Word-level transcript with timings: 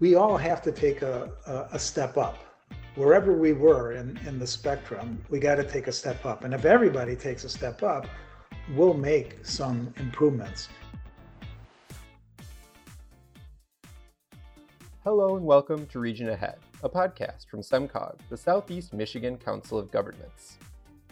we 0.00 0.14
all 0.14 0.38
have 0.38 0.62
to 0.62 0.72
take 0.72 1.02
a, 1.02 1.30
a, 1.46 1.76
a 1.76 1.78
step 1.78 2.16
up. 2.16 2.38
Wherever 2.94 3.34
we 3.34 3.52
were 3.52 3.92
in, 3.92 4.18
in 4.26 4.38
the 4.38 4.46
spectrum, 4.46 5.22
we 5.28 5.38
got 5.38 5.56
to 5.56 5.64
take 5.64 5.88
a 5.88 5.92
step 5.92 6.24
up. 6.24 6.42
And 6.42 6.54
if 6.54 6.64
everybody 6.64 7.14
takes 7.14 7.44
a 7.44 7.50
step 7.50 7.82
up, 7.82 8.06
we'll 8.74 8.94
make 8.94 9.44
some 9.44 9.92
improvements. 9.98 10.70
Hello 15.04 15.36
and 15.36 15.44
welcome 15.44 15.86
to 15.88 15.98
Region 15.98 16.30
Ahead, 16.30 16.56
a 16.82 16.88
podcast 16.88 17.48
from 17.50 17.60
SEMCOG, 17.60 18.16
the 18.30 18.36
Southeast 18.38 18.94
Michigan 18.94 19.36
Council 19.36 19.78
of 19.78 19.90
Governments. 19.90 20.56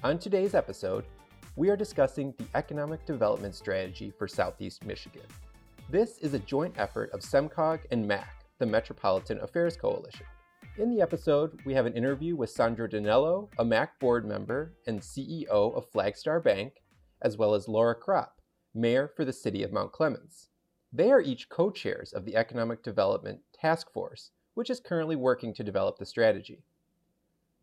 On 0.03 0.19
today's 0.19 0.55
episode, 0.55 1.05
we 1.57 1.69
are 1.69 1.77
discussing 1.77 2.33
the 2.39 2.47
economic 2.55 3.05
development 3.05 3.55
strategy 3.55 4.11
for 4.19 4.27
Southeast 4.27 4.87
Michigan. 4.87 5.27
This 5.91 6.17
is 6.19 6.33
a 6.33 6.39
joint 6.39 6.75
effort 6.79 7.11
of 7.13 7.21
SEMCOG 7.21 7.81
and 7.91 8.07
MAC, 8.07 8.38
the 8.59 8.67
Metropolitan 8.67 9.39
Affairs 9.41 9.77
Coalition. 9.77 10.27
In 10.79 10.91
the 10.91 11.01
episode, 11.01 11.61
we 11.65 11.75
have 11.75 11.87
an 11.87 11.95
interview 11.95 12.35
with 12.35 12.51
Sandro 12.51 12.89
DiNello, 12.89 13.49
a 13.59 13.65
MAC 13.65 13.99
board 14.01 14.27
member 14.27 14.75
and 14.87 15.01
CEO 15.01 15.47
of 15.49 15.91
Flagstar 15.91 16.43
Bank, 16.43 16.83
as 17.23 17.37
well 17.37 17.55
as 17.55 17.69
Laura 17.69 17.95
Kropp, 17.95 18.31
mayor 18.75 19.09
for 19.15 19.25
the 19.25 19.33
city 19.33 19.63
of 19.63 19.73
Mount 19.73 19.93
Clemens. 19.93 20.49
They 20.93 21.13
are 21.13 21.21
each 21.21 21.49
co 21.49 21.71
chairs 21.71 22.13
of 22.13 22.25
the 22.25 22.35
Economic 22.35 22.83
Development 22.83 23.41
Task 23.53 23.93
Force, 23.93 24.33
which 24.55 24.71
is 24.71 24.81
currently 24.81 25.17
working 25.17 25.55
to 25.55 25.63
develop 25.63 25.99
the 25.99 26.07
strategy. 26.07 26.65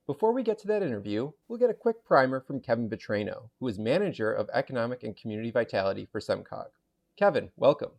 Before 0.08 0.32
we 0.32 0.44
get 0.44 0.60
to 0.60 0.68
that 0.68 0.84
interview, 0.84 1.32
we'll 1.48 1.60
get 1.60 1.70
a 1.70 1.74
quick 1.74 2.06
primer 2.06 2.40
from 2.40 2.62
Kevin 2.62 2.90
Vettraino, 2.90 3.50
who 3.60 3.68
is 3.68 3.80
manager 3.80 4.32
of 4.32 4.50
economic 4.54 5.04
and 5.04 5.18
community 5.18 5.52
vitality 5.52 6.08
for 6.10 6.22
SEMCOG. 6.22 6.68
Kevin, 7.18 7.50
welcome. 7.58 7.92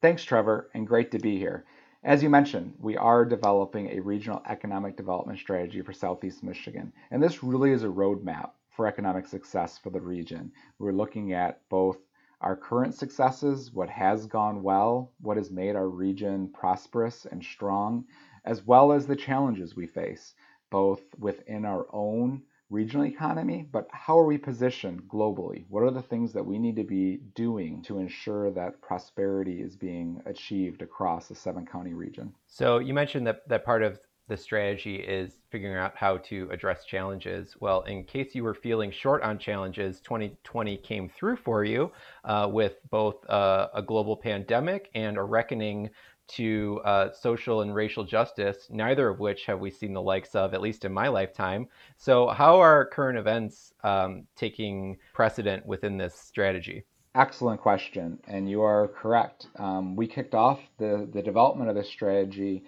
Thanks, 0.00 0.22
Trevor, 0.22 0.70
and 0.74 0.86
great 0.86 1.10
to 1.10 1.18
be 1.18 1.36
here. 1.36 1.64
As 2.04 2.22
you 2.22 2.30
mentioned, 2.30 2.76
we 2.78 2.96
are 2.96 3.24
developing 3.24 3.88
a 3.88 3.98
regional 3.98 4.40
economic 4.46 4.96
development 4.96 5.40
strategy 5.40 5.82
for 5.82 5.92
Southeast 5.92 6.44
Michigan, 6.44 6.92
and 7.10 7.20
this 7.20 7.42
really 7.42 7.72
is 7.72 7.82
a 7.82 7.88
roadmap 7.88 8.50
for 8.70 8.86
economic 8.86 9.26
success 9.26 9.78
for 9.78 9.90
the 9.90 10.00
region. 10.00 10.52
We're 10.78 10.92
looking 10.92 11.32
at 11.32 11.68
both 11.68 11.98
our 12.40 12.54
current 12.54 12.94
successes, 12.94 13.72
what 13.72 13.90
has 13.90 14.26
gone 14.26 14.62
well, 14.62 15.10
what 15.20 15.38
has 15.38 15.50
made 15.50 15.74
our 15.74 15.88
region 15.88 16.50
prosperous 16.52 17.26
and 17.26 17.42
strong, 17.42 18.04
as 18.44 18.64
well 18.64 18.92
as 18.92 19.08
the 19.08 19.16
challenges 19.16 19.74
we 19.74 19.88
face, 19.88 20.36
both 20.70 21.02
within 21.18 21.64
our 21.64 21.88
own 21.92 22.44
regional 22.70 23.06
economy, 23.06 23.66
but 23.70 23.88
how 23.92 24.18
are 24.18 24.26
we 24.26 24.38
positioned 24.38 25.02
globally? 25.08 25.64
What 25.68 25.82
are 25.82 25.90
the 25.90 26.02
things 26.02 26.32
that 26.34 26.44
we 26.44 26.58
need 26.58 26.76
to 26.76 26.84
be 26.84 27.20
doing 27.34 27.82
to 27.82 27.98
ensure 27.98 28.50
that 28.50 28.80
prosperity 28.82 29.62
is 29.62 29.76
being 29.76 30.22
achieved 30.26 30.82
across 30.82 31.28
the 31.28 31.34
seven 31.34 31.66
county 31.66 31.94
region? 31.94 32.34
So 32.46 32.78
you 32.78 32.92
mentioned 32.92 33.26
that, 33.26 33.48
that 33.48 33.64
part 33.64 33.82
of 33.82 33.98
the 34.28 34.36
strategy 34.36 34.96
is 34.96 35.40
figuring 35.50 35.78
out 35.78 35.96
how 35.96 36.18
to 36.18 36.48
address 36.50 36.84
challenges. 36.84 37.56
Well, 37.60 37.82
in 37.82 38.04
case 38.04 38.34
you 38.34 38.44
were 38.44 38.54
feeling 38.54 38.90
short 38.90 39.22
on 39.22 39.38
challenges, 39.38 40.00
2020 40.00 40.76
came 40.78 41.08
through 41.08 41.36
for 41.36 41.64
you 41.64 41.90
uh, 42.24 42.48
with 42.52 42.76
both 42.90 43.28
uh, 43.30 43.68
a 43.72 43.80
global 43.80 44.16
pandemic 44.16 44.90
and 44.94 45.16
a 45.16 45.22
reckoning 45.22 45.88
to 46.28 46.80
uh, 46.84 47.12
social 47.12 47.62
and 47.62 47.74
racial 47.74 48.04
justice, 48.04 48.68
neither 48.70 49.08
of 49.08 49.18
which 49.18 49.46
have 49.46 49.60
we 49.60 49.70
seen 49.70 49.92
the 49.92 50.02
likes 50.02 50.34
of, 50.34 50.54
at 50.54 50.60
least 50.60 50.84
in 50.84 50.92
my 50.92 51.08
lifetime. 51.08 51.66
So, 51.96 52.28
how 52.28 52.60
are 52.60 52.86
current 52.86 53.18
events 53.18 53.72
um, 53.82 54.26
taking 54.36 54.98
precedent 55.12 55.66
within 55.66 55.96
this 55.96 56.14
strategy? 56.14 56.84
Excellent 57.14 57.60
question, 57.60 58.18
and 58.28 58.48
you 58.48 58.62
are 58.62 58.88
correct. 58.88 59.48
Um, 59.58 59.96
we 59.96 60.06
kicked 60.06 60.34
off 60.34 60.60
the, 60.78 61.08
the 61.12 61.22
development 61.22 61.70
of 61.70 61.76
this 61.76 61.88
strategy 61.88 62.64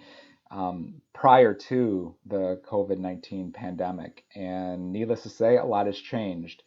um, 0.51 0.95
prior 1.13 1.53
to 1.53 2.15
the 2.25 2.61
COVID 2.69 2.97
19 2.97 3.51
pandemic. 3.51 4.25
And 4.35 4.91
needless 4.91 5.23
to 5.23 5.29
say, 5.29 5.57
a 5.57 5.63
lot 5.63 5.85
has 5.85 5.97
changed. 5.97 6.63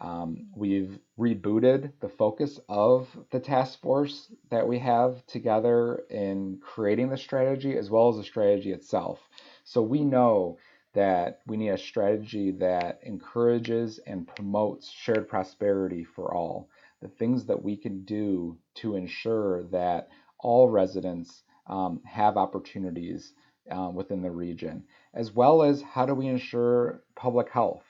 Um, 0.00 0.46
we've 0.54 0.98
rebooted 1.18 1.92
the 2.00 2.08
focus 2.08 2.60
of 2.68 3.08
the 3.30 3.40
task 3.40 3.80
force 3.80 4.30
that 4.50 4.66
we 4.66 4.78
have 4.78 5.26
together 5.26 6.04
in 6.10 6.58
creating 6.62 7.08
the 7.08 7.16
strategy 7.16 7.76
as 7.76 7.90
well 7.90 8.08
as 8.08 8.16
the 8.16 8.22
strategy 8.24 8.72
itself. 8.72 9.18
So 9.64 9.82
we 9.82 10.04
know 10.04 10.58
that 10.94 11.40
we 11.46 11.56
need 11.56 11.70
a 11.70 11.78
strategy 11.78 12.52
that 12.52 13.00
encourages 13.02 13.98
and 14.06 14.26
promotes 14.26 14.90
shared 14.90 15.28
prosperity 15.28 16.04
for 16.04 16.34
all. 16.34 16.70
The 17.02 17.08
things 17.08 17.46
that 17.46 17.62
we 17.62 17.76
can 17.76 18.04
do 18.04 18.58
to 18.76 18.96
ensure 18.96 19.64
that 19.64 20.08
all 20.38 20.68
residents 20.68 21.42
um, 21.66 22.00
have 22.04 22.36
opportunities 22.36 23.32
um, 23.70 23.94
within 23.94 24.22
the 24.22 24.30
region, 24.30 24.84
as 25.12 25.32
well 25.32 25.62
as 25.62 25.82
how 25.82 26.06
do 26.06 26.14
we 26.14 26.26
ensure 26.26 27.02
public 27.14 27.50
health. 27.50 27.84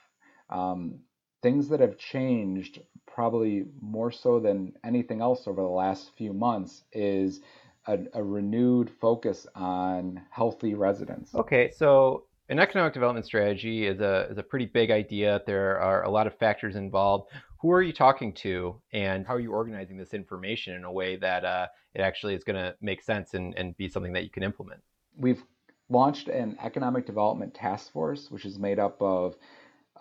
Um, 0.49 0.99
things 1.41 1.69
that 1.69 1.79
have 1.79 1.97
changed 1.97 2.81
probably 3.07 3.65
more 3.81 4.11
so 4.11 4.39
than 4.39 4.73
anything 4.83 5.21
else 5.21 5.47
over 5.47 5.61
the 5.61 5.67
last 5.67 6.11
few 6.17 6.33
months 6.33 6.83
is 6.93 7.41
a, 7.87 7.99
a 8.13 8.23
renewed 8.23 8.89
focus 9.01 9.47
on 9.55 10.21
healthy 10.31 10.73
residents. 10.73 11.33
Okay, 11.35 11.71
so 11.75 12.25
an 12.49 12.59
economic 12.59 12.93
development 12.93 13.25
strategy 13.25 13.87
is 13.87 13.99
a, 13.99 14.27
is 14.29 14.37
a 14.37 14.43
pretty 14.43 14.65
big 14.65 14.91
idea. 14.91 15.41
There 15.45 15.79
are 15.79 16.03
a 16.03 16.09
lot 16.09 16.27
of 16.27 16.37
factors 16.37 16.75
involved. 16.75 17.29
Who 17.61 17.71
are 17.71 17.81
you 17.81 17.91
talking 17.91 18.33
to, 18.35 18.81
and 18.93 19.27
how 19.27 19.35
are 19.35 19.39
you 19.39 19.51
organizing 19.51 19.97
this 19.97 20.13
information 20.13 20.75
in 20.75 20.83
a 20.85 20.91
way 20.91 21.17
that 21.17 21.43
uh, 21.43 21.67
it 21.93 22.01
actually 22.01 22.35
is 22.35 22.43
going 22.43 22.55
to 22.55 22.73
make 22.81 23.01
sense 23.01 23.33
and, 23.33 23.53
and 23.57 23.75
be 23.75 23.89
something 23.89 24.13
that 24.13 24.23
you 24.23 24.29
can 24.29 24.43
implement? 24.43 24.81
We've 25.17 25.43
launched 25.89 26.29
an 26.29 26.57
economic 26.63 27.05
development 27.05 27.53
task 27.53 27.91
force, 27.91 28.31
which 28.31 28.45
is 28.45 28.57
made 28.57 28.79
up 28.79 29.01
of 29.01 29.35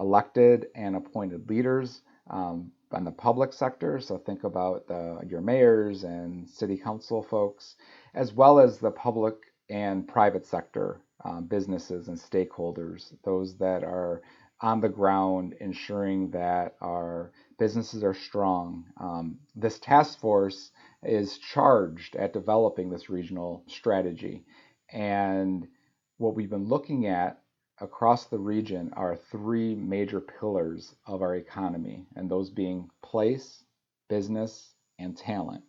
elected 0.01 0.67
and 0.75 0.97
appointed 0.97 1.49
leaders 1.49 2.03
um, 2.31 2.73
the 2.91 3.11
public 3.11 3.53
sector. 3.53 4.01
So 4.01 4.19
think 4.19 4.45
about 4.45 4.87
the, 4.87 5.21
your 5.29 5.41
mayors 5.41 6.05
and 6.05 6.49
city 6.49 6.77
council 6.77 7.23
folks, 7.23 7.77
as 8.15 8.33
well 8.33 8.59
as 8.59 8.79
the 8.79 8.91
public 8.91 9.35
and 9.71 10.09
private 10.09 10.47
sector 10.47 11.01
um, 11.25 11.47
businesses 11.47 12.09
and 12.09 12.19
stakeholders, 12.19 13.13
those 13.25 13.57
that 13.59 13.83
are 13.85 14.23
on 14.61 14.81
the 14.81 14.89
ground 14.89 15.55
ensuring 15.61 16.31
that 16.31 16.75
our 16.81 17.33
businesses 17.59 18.03
are 18.03 18.15
strong. 18.15 18.85
Um, 19.01 19.39
this 19.55 19.79
task 19.79 20.19
force 20.21 20.71
is 21.03 21.39
charged 21.39 22.17
at 22.17 22.33
developing 22.33 22.91
this 22.91 23.09
regional 23.09 23.63
strategy. 23.69 24.45
And 24.93 25.69
what 26.17 26.35
we've 26.35 26.51
been 26.51 26.69
looking 26.69 27.07
at 27.07 27.41
across 27.81 28.27
the 28.27 28.39
region 28.39 28.93
are 28.95 29.17
three 29.17 29.75
major 29.75 30.21
pillars 30.21 30.95
of 31.07 31.23
our 31.23 31.37
economy, 31.37 32.07
and 32.17 32.31
those 32.31 32.51
being 32.51 32.91
place, 33.03 33.65
business, 34.09 34.75
and 34.99 35.17
talent. 35.17 35.63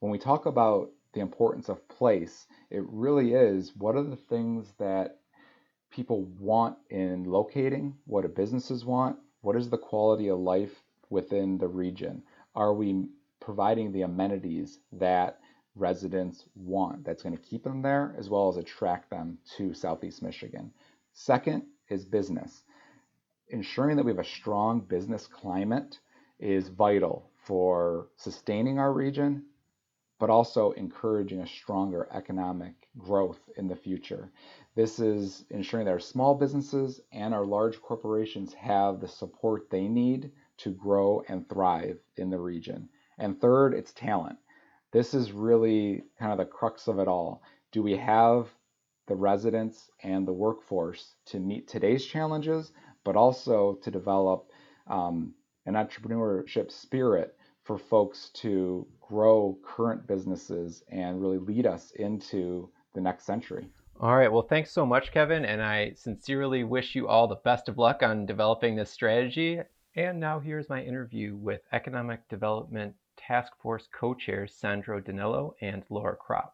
When 0.00 0.12
we 0.12 0.18
talk 0.18 0.46
about 0.46 0.90
the 1.14 1.20
importance 1.20 1.68
of 1.68 1.88
place, 1.88 2.46
it 2.70 2.84
really 2.88 3.32
is 3.32 3.74
what 3.76 3.96
are 3.96 4.02
the 4.02 4.16
things 4.16 4.72
that 4.78 5.20
people 5.90 6.24
want 6.38 6.76
in 6.90 7.24
locating, 7.24 7.94
what 8.06 8.22
do 8.22 8.28
businesses 8.28 8.84
want, 8.84 9.18
what 9.40 9.56
is 9.56 9.70
the 9.70 9.78
quality 9.78 10.28
of 10.28 10.38
life 10.38 10.82
within 11.08 11.56
the 11.56 11.68
region? 11.68 12.22
Are 12.54 12.74
we 12.74 13.06
providing 13.40 13.92
the 13.92 14.02
amenities 14.02 14.80
that 14.92 15.38
residents 15.74 16.44
want 16.54 17.04
that's 17.04 17.22
going 17.22 17.36
to 17.36 17.42
keep 17.42 17.62
them 17.62 17.80
there 17.80 18.14
as 18.18 18.28
well 18.28 18.48
as 18.48 18.56
attract 18.56 19.08
them 19.08 19.38
to 19.56 19.72
Southeast 19.72 20.22
Michigan? 20.22 20.70
Second 21.18 21.62
is 21.88 22.04
business. 22.04 22.62
Ensuring 23.48 23.96
that 23.96 24.04
we 24.04 24.12
have 24.12 24.18
a 24.18 24.24
strong 24.24 24.80
business 24.80 25.26
climate 25.26 25.98
is 26.38 26.68
vital 26.68 27.30
for 27.46 28.08
sustaining 28.16 28.78
our 28.78 28.92
region, 28.92 29.46
but 30.18 30.28
also 30.28 30.72
encouraging 30.72 31.40
a 31.40 31.46
stronger 31.46 32.06
economic 32.12 32.74
growth 32.98 33.40
in 33.56 33.66
the 33.66 33.74
future. 33.74 34.30
This 34.74 35.00
is 35.00 35.46
ensuring 35.48 35.86
that 35.86 35.92
our 35.92 35.98
small 35.98 36.34
businesses 36.34 37.00
and 37.12 37.32
our 37.32 37.46
large 37.46 37.80
corporations 37.80 38.52
have 38.52 39.00
the 39.00 39.08
support 39.08 39.70
they 39.70 39.88
need 39.88 40.32
to 40.58 40.70
grow 40.70 41.22
and 41.28 41.48
thrive 41.48 41.98
in 42.18 42.28
the 42.28 42.38
region. 42.38 42.90
And 43.16 43.40
third, 43.40 43.72
it's 43.72 43.94
talent. 43.94 44.38
This 44.92 45.14
is 45.14 45.32
really 45.32 46.04
kind 46.18 46.32
of 46.32 46.36
the 46.36 46.44
crux 46.44 46.88
of 46.88 46.98
it 46.98 47.08
all. 47.08 47.40
Do 47.72 47.82
we 47.82 47.96
have 47.96 48.54
the 49.06 49.16
residents 49.16 49.90
and 50.02 50.26
the 50.26 50.32
workforce 50.32 51.14
to 51.26 51.38
meet 51.38 51.68
today's 51.68 52.04
challenges, 52.04 52.72
but 53.04 53.16
also 53.16 53.74
to 53.82 53.90
develop 53.90 54.50
um, 54.86 55.34
an 55.66 55.74
entrepreneurship 55.74 56.70
spirit 56.70 57.36
for 57.62 57.78
folks 57.78 58.30
to 58.30 58.86
grow 59.00 59.58
current 59.64 60.06
businesses 60.06 60.82
and 60.88 61.20
really 61.20 61.38
lead 61.38 61.66
us 61.66 61.92
into 61.92 62.70
the 62.94 63.00
next 63.00 63.24
century. 63.24 63.68
All 63.98 64.14
right. 64.14 64.30
Well, 64.30 64.42
thanks 64.42 64.70
so 64.70 64.84
much, 64.84 65.10
Kevin. 65.10 65.44
And 65.44 65.62
I 65.62 65.92
sincerely 65.94 66.64
wish 66.64 66.94
you 66.94 67.08
all 67.08 67.26
the 67.26 67.36
best 67.36 67.68
of 67.68 67.78
luck 67.78 68.02
on 68.02 68.26
developing 68.26 68.76
this 68.76 68.90
strategy. 68.90 69.60
And 69.94 70.20
now 70.20 70.38
here's 70.38 70.68
my 70.68 70.82
interview 70.82 71.34
with 71.34 71.62
Economic 71.72 72.28
Development 72.28 72.94
Task 73.16 73.52
Force 73.62 73.88
co 73.92 74.12
chairs 74.12 74.54
Sandro 74.54 75.00
DiNello 75.00 75.52
and 75.62 75.82
Laura 75.88 76.16
Kropp. 76.16 76.50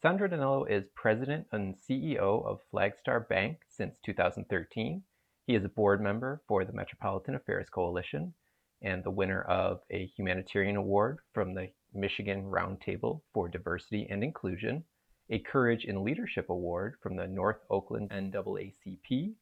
Sandro 0.00 0.28
DiNello 0.28 0.70
is 0.70 0.86
president 0.94 1.48
and 1.50 1.74
CEO 1.74 2.46
of 2.46 2.60
Flagstar 2.72 3.28
Bank 3.28 3.62
since 3.68 3.98
2013. 4.04 5.02
He 5.44 5.56
is 5.56 5.64
a 5.64 5.68
board 5.68 6.00
member 6.00 6.40
for 6.46 6.64
the 6.64 6.72
Metropolitan 6.72 7.34
Affairs 7.34 7.68
Coalition 7.68 8.32
and 8.80 9.02
the 9.02 9.10
winner 9.10 9.42
of 9.42 9.80
a 9.90 10.06
humanitarian 10.06 10.76
award 10.76 11.18
from 11.34 11.52
the 11.52 11.70
Michigan 11.92 12.44
Roundtable 12.44 13.22
for 13.34 13.48
Diversity 13.48 14.06
and 14.08 14.22
Inclusion, 14.22 14.84
a 15.30 15.40
Courage 15.40 15.84
in 15.84 16.04
Leadership 16.04 16.48
Award 16.48 16.94
from 17.02 17.16
the 17.16 17.26
North 17.26 17.64
Oakland 17.68 18.10
NAACP, 18.10 19.34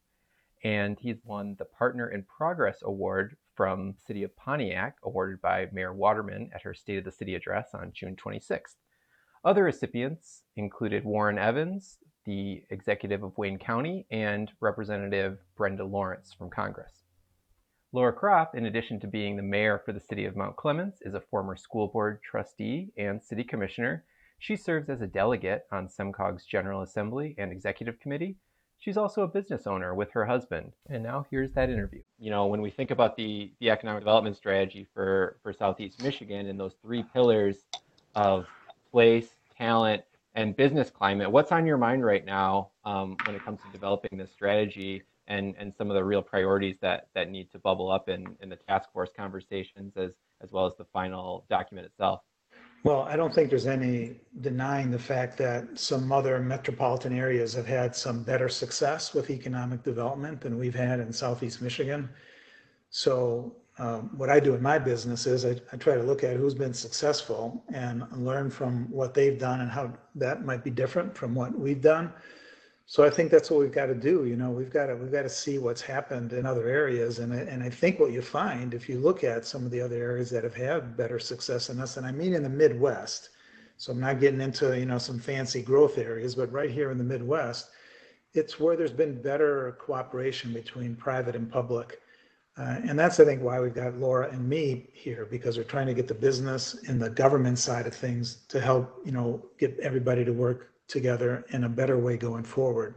and 0.65 0.99
he's 0.99 1.23
won 1.23 1.57
the 1.59 1.67
Partner 1.67 2.09
in 2.09 2.23
Progress 2.23 2.79
Award 2.83 3.37
from 3.55 3.95
City 4.07 4.23
of 4.23 4.35
Pontiac, 4.37 4.97
awarded 5.03 5.43
by 5.43 5.69
Mayor 5.71 5.93
Waterman 5.93 6.49
at 6.55 6.63
her 6.63 6.73
State 6.73 6.97
of 6.97 7.05
the 7.05 7.13
City 7.13 7.35
address 7.35 7.75
on 7.75 7.93
June 7.93 8.17
26th. 8.17 8.77
Other 9.45 9.65
recipients 9.65 10.43
included 10.57 11.05
Warren 11.05 11.39
Evans, 11.39 11.99
the 12.25 12.63
executive 12.71 13.23
of 13.23 13.39
Wayne 13.39 13.59
County, 13.59 14.07
and 14.11 14.51
Representative 14.61 15.39
Brenda 15.57 15.85
Lawrence 15.85 16.33
from 16.33 16.51
Congress. 16.51 17.05
Laura 17.93 18.13
Kropp, 18.13 18.55
in 18.55 18.67
addition 18.67 18.99
to 19.01 19.07
being 19.07 19.37
the 19.37 19.43
mayor 19.43 19.81
for 19.85 19.93
the 19.93 20.01
city 20.01 20.25
of 20.25 20.37
Mount 20.37 20.57
Clemens, 20.57 20.99
is 21.03 21.15
a 21.15 21.21
former 21.21 21.57
school 21.57 21.89
board 21.89 22.21
trustee 22.23 22.91
and 22.99 23.23
city 23.23 23.45
commissioner. 23.45 24.05
She 24.39 24.57
serves 24.57 24.91
as 24.91 25.01
a 25.01 25.07
delegate 25.07 25.67
on 25.73 25.89
SEMCOG's 25.89 26.45
General 26.45 26.83
Assembly 26.83 27.35
and 27.39 27.53
Executive 27.53 27.99
Committee. 28.01 28.37
She's 28.79 28.99
also 28.99 29.23
a 29.23 29.29
business 29.29 29.67
owner 29.67 29.95
with 29.95 30.11
her 30.13 30.27
husband. 30.27 30.73
And 30.91 31.03
now 31.03 31.27
here's 31.31 31.53
that 31.53 31.71
interview. 31.71 32.03
You 32.19 32.31
know, 32.31 32.47
when 32.47 32.61
we 32.61 32.71
think 32.71 32.91
about 32.91 33.17
the, 33.17 33.53
the 33.61 33.71
economic 33.71 34.03
development 34.03 34.37
strategy 34.37 34.87
for, 34.93 35.39
for 35.43 35.53
Southeast 35.53 36.03
Michigan 36.03 36.49
and 36.49 36.61
those 36.61 36.75
three 36.83 37.03
pillars 37.03 37.65
of 38.15 38.47
place, 38.97 39.29
talent, 39.59 40.03
and 40.37 40.57
business 40.57 40.89
climate, 40.89 41.31
what's 41.31 41.53
on 41.53 41.67
your 41.67 41.77
mind 41.77 42.03
right 42.03 42.25
now 42.25 42.71
um, 42.87 43.15
when 43.27 43.37
it 43.37 43.45
comes 43.45 43.61
to 43.61 43.71
developing 43.71 44.17
this 44.17 44.33
strategy 44.33 45.03
and, 45.27 45.55
and 45.59 45.75
some 45.77 45.91
of 45.91 45.97
the 45.97 46.03
real 46.03 46.23
priorities 46.23 46.79
that, 46.81 47.09
that 47.15 47.31
need 47.31 47.53
to 47.53 47.59
bubble 47.59 47.91
up 47.91 48.09
in, 48.09 48.25
in 48.41 48.49
the 48.49 48.57
task 48.57 48.91
force 48.95 49.11
conversations 49.15 49.93
as, 49.99 50.13
as 50.43 50.51
well 50.51 50.65
as 50.65 50.73
the 50.79 50.87
final 50.95 51.45
document 51.51 51.87
itself? 51.87 52.23
Well, 52.85 53.03
I 53.03 53.17
don't 53.17 53.35
think 53.35 53.51
there's 53.51 53.67
any 53.67 54.19
denying 54.41 54.91
the 54.91 54.99
fact 54.99 55.37
that 55.37 55.79
some 55.79 56.11
other 56.11 56.41
metropolitan 56.41 57.13
areas 57.15 57.53
have 57.53 57.67
had 57.67 57.95
some 57.95 58.23
better 58.23 58.49
success 58.49 59.13
with 59.13 59.29
economic 59.29 59.83
development 59.83 60.41
than 60.41 60.59
we've 60.59 60.75
had 60.75 61.01
in 61.01 61.13
Southeast 61.13 61.61
Michigan. 61.61 62.09
So 62.89 63.57
um, 63.79 64.11
what 64.17 64.31
I 64.31 64.41
do 64.41 64.55
in 64.55 64.63
my 64.63 64.79
business 64.79 65.27
is 65.27 65.45
I, 65.45 65.57
I, 65.73 65.77
try 65.77 65.95
to 65.97 66.03
look 66.03 66.25
at 66.25 66.37
who's 66.37 66.55
been 66.55 66.73
successful 66.73 67.63
and 67.73 68.07
learn 68.13 68.49
from 68.51 68.91
what 68.91 69.13
they've 69.13 69.39
done 69.39 69.61
and 69.61 69.71
how 69.71 69.93
that 70.15 70.47
might 70.47 70.65
be 70.65 70.71
different 70.71 71.15
from 71.15 71.35
what 71.35 71.57
we've 71.59 71.83
done. 71.83 72.11
So 72.87 73.05
I 73.05 73.11
think 73.11 73.31
that's 73.31 73.51
what 73.51 73.61
we've 73.61 73.73
got 73.73 73.87
to 73.87 73.95
do. 73.95 74.25
You 74.25 74.37
know, 74.37 74.51
we've 74.51 74.73
got 74.73 74.87
to 74.87 74.95
we've 74.95 75.13
got 75.13 75.23
to 75.23 75.29
see 75.29 75.59
what's 75.59 75.83
happened 75.83 76.33
in 76.33 76.47
other 76.47 76.69
areas, 76.69 77.19
and 77.19 77.33
I, 77.33 77.39
and 77.39 77.63
I 77.63 77.69
think 77.69 77.99
what 77.99 78.13
you 78.13 78.23
find 78.23 78.73
if 78.73 78.89
you 78.89 78.99
look 78.99 79.25
at 79.25 79.45
some 79.45 79.65
of 79.65 79.73
the 79.73 79.81
other 79.81 79.97
areas 79.97 80.31
that 80.31 80.45
have 80.45 80.55
had 80.55 80.97
better 80.97 81.19
success 81.19 81.67
than 81.67 81.81
us, 81.81 81.97
and 81.97 82.07
I 82.07 82.13
mean 82.13 82.33
in 82.33 82.45
the 82.45 82.49
Midwest. 82.49 83.31
So 83.77 83.93
I'm 83.93 84.01
not 84.01 84.21
getting 84.21 84.41
into 84.41 84.79
you 84.79 84.87
know 84.87 84.99
some 84.99 85.19
fancy 85.19 85.63
growth 85.63 85.99
areas, 85.99 86.35
but 86.35 86.51
right 86.53 86.71
here 86.71 86.93
in 86.93 86.97
the 86.97 87.05
Midwest, 87.05 87.71
it's 88.33 88.59
where 88.59 88.77
there's 88.77 88.93
been 88.93 89.21
better 89.21 89.77
cooperation 89.81 90.53
between 90.53 90.95
private 90.95 91.35
and 91.35 91.51
public. 91.51 92.01
Uh, 92.59 92.81
and 92.89 92.99
that's, 92.99 93.21
I 93.21 93.25
think, 93.25 93.43
why 93.43 93.61
we've 93.61 93.75
got 93.75 93.97
Laura 93.97 94.31
and 94.31 94.49
me 94.49 94.89
here 94.93 95.27
because 95.31 95.59
we're 95.59 95.65
trying 95.65 95.87
to 95.89 95.95
get 95.95 96.09
the 96.09 96.15
business 96.15 96.83
and 96.89 97.01
the 97.01 97.11
government 97.11 97.59
side 97.59 97.87
of 97.87 97.95
things 97.95 98.45
to 98.49 98.61
help, 98.61 99.03
you 99.05 99.13
know, 99.13 99.45
get 99.59 99.79
everybody 99.81 100.25
to 100.25 100.33
work 100.33 100.73
together 100.89 101.45
in 101.51 101.65
a 101.65 101.69
better 101.69 101.99
way 101.99 102.17
going 102.17 102.45
forward. 102.45 102.95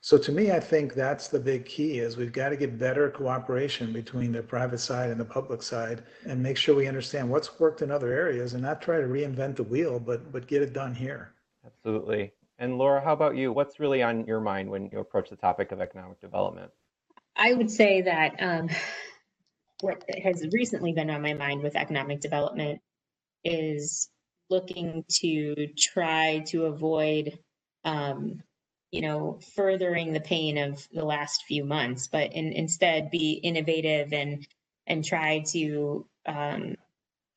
So 0.00 0.18
to 0.18 0.32
me, 0.32 0.52
I 0.52 0.60
think 0.60 0.94
that's 0.94 1.28
the 1.28 1.38
big 1.38 1.66
key 1.66 1.98
is 1.98 2.16
we've 2.16 2.32
got 2.32 2.50
to 2.50 2.56
get 2.56 2.78
better 2.78 3.10
cooperation 3.10 3.92
between 3.92 4.32
the 4.32 4.42
private 4.42 4.78
side 4.78 5.10
and 5.10 5.20
the 5.20 5.24
public 5.24 5.62
side 5.62 6.04
and 6.24 6.42
make 6.42 6.56
sure 6.56 6.74
we 6.74 6.86
understand 6.86 7.28
what's 7.28 7.58
worked 7.58 7.82
in 7.82 7.90
other 7.90 8.12
areas 8.12 8.54
and 8.54 8.62
not 8.62 8.80
try 8.80 9.00
to 9.00 9.06
reinvent 9.06 9.56
the 9.56 9.64
wheel, 9.64 9.98
but 9.98 10.30
but 10.30 10.46
get 10.46 10.62
it 10.62 10.72
done 10.72 10.94
here. 10.94 11.32
Absolutely. 11.64 12.32
And 12.58 12.78
Laura, 12.78 13.02
how 13.02 13.12
about 13.12 13.36
you? 13.36 13.52
What's 13.52 13.80
really 13.80 14.02
on 14.02 14.24
your 14.26 14.40
mind 14.40 14.70
when 14.70 14.88
you 14.92 15.00
approach 15.00 15.28
the 15.28 15.36
topic 15.36 15.72
of 15.72 15.80
economic 15.80 16.20
development? 16.20 16.70
I 17.36 17.52
would 17.52 17.70
say 17.70 18.02
that 18.02 18.36
um, 18.40 18.68
what 19.80 20.02
has 20.22 20.46
recently 20.52 20.92
been 20.92 21.10
on 21.10 21.22
my 21.22 21.34
mind 21.34 21.62
with 21.62 21.76
economic 21.76 22.20
development 22.20 22.80
is 23.44 24.08
looking 24.48 25.04
to 25.08 25.68
try 25.76 26.42
to 26.46 26.64
avoid, 26.66 27.38
um, 27.84 28.42
you 28.90 29.02
know, 29.02 29.38
furthering 29.54 30.12
the 30.12 30.20
pain 30.20 30.56
of 30.56 30.86
the 30.92 31.04
last 31.04 31.44
few 31.46 31.64
months, 31.64 32.08
but 32.08 32.32
in, 32.32 32.52
instead 32.52 33.10
be 33.10 33.32
innovative 33.32 34.12
and 34.12 34.46
and 34.88 35.04
try 35.04 35.40
to 35.48 36.06
um, 36.26 36.76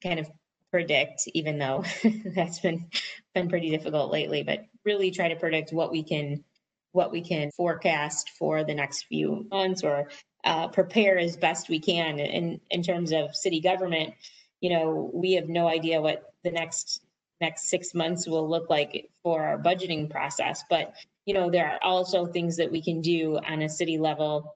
kind 0.04 0.20
of 0.20 0.30
predict, 0.72 1.24
even 1.34 1.58
though 1.58 1.84
that's 2.36 2.60
been 2.60 2.88
been 3.34 3.50
pretty 3.50 3.70
difficult 3.72 4.12
lately, 4.12 4.44
but 4.44 4.66
really 4.86 5.12
try 5.12 5.30
to 5.30 5.36
predict 5.36 5.74
what 5.74 5.92
we 5.92 6.04
can 6.04 6.44
what 6.92 7.12
we 7.12 7.22
can 7.22 7.52
forecast 7.52 8.32
for 8.38 8.64
the 8.64 8.74
next 8.74 9.04
few 9.04 9.46
months 9.52 9.84
or 9.84 10.10
uh, 10.46 10.68
prepare 10.68 11.18
as 11.18 11.38
best 11.38 11.70
we 11.70 11.80
can 11.80 12.20
in 12.20 12.60
in 12.70 12.82
terms 12.82 13.12
of 13.12 13.36
city 13.36 13.60
government. 13.60 14.14
You 14.62 14.72
know 14.72 15.12
we 15.14 15.34
have 15.34 15.50
no 15.50 15.68
idea 15.68 16.02
what 16.02 16.34
the 16.44 16.52
next 16.52 17.02
next 17.42 17.70
six 17.70 17.94
months 17.94 18.28
will 18.28 18.50
look 18.50 18.70
like 18.70 19.10
for 19.24 19.44
our 19.44 19.58
budgeting 19.58 20.10
process 20.10 20.64
but 20.70 20.94
you 21.26 21.34
know 21.34 21.50
there 21.50 21.72
are 21.72 21.80
also 21.84 22.26
things 22.26 22.58
that 22.58 22.72
we 22.72 22.82
can 22.82 23.02
do 23.02 23.38
on 23.48 23.62
a 23.62 23.70
city 23.70 23.98
level 23.98 24.56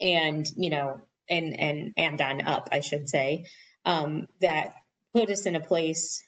and 0.00 0.50
you 0.56 0.70
know 0.70 1.00
and 1.28 1.58
and 1.58 1.92
and 1.96 2.20
on 2.20 2.46
up 2.46 2.68
i 2.72 2.80
should 2.80 3.08
say 3.08 3.44
um, 3.84 4.26
that 4.40 4.74
put 5.14 5.30
us 5.30 5.46
in 5.46 5.56
a 5.56 5.60
place 5.60 6.22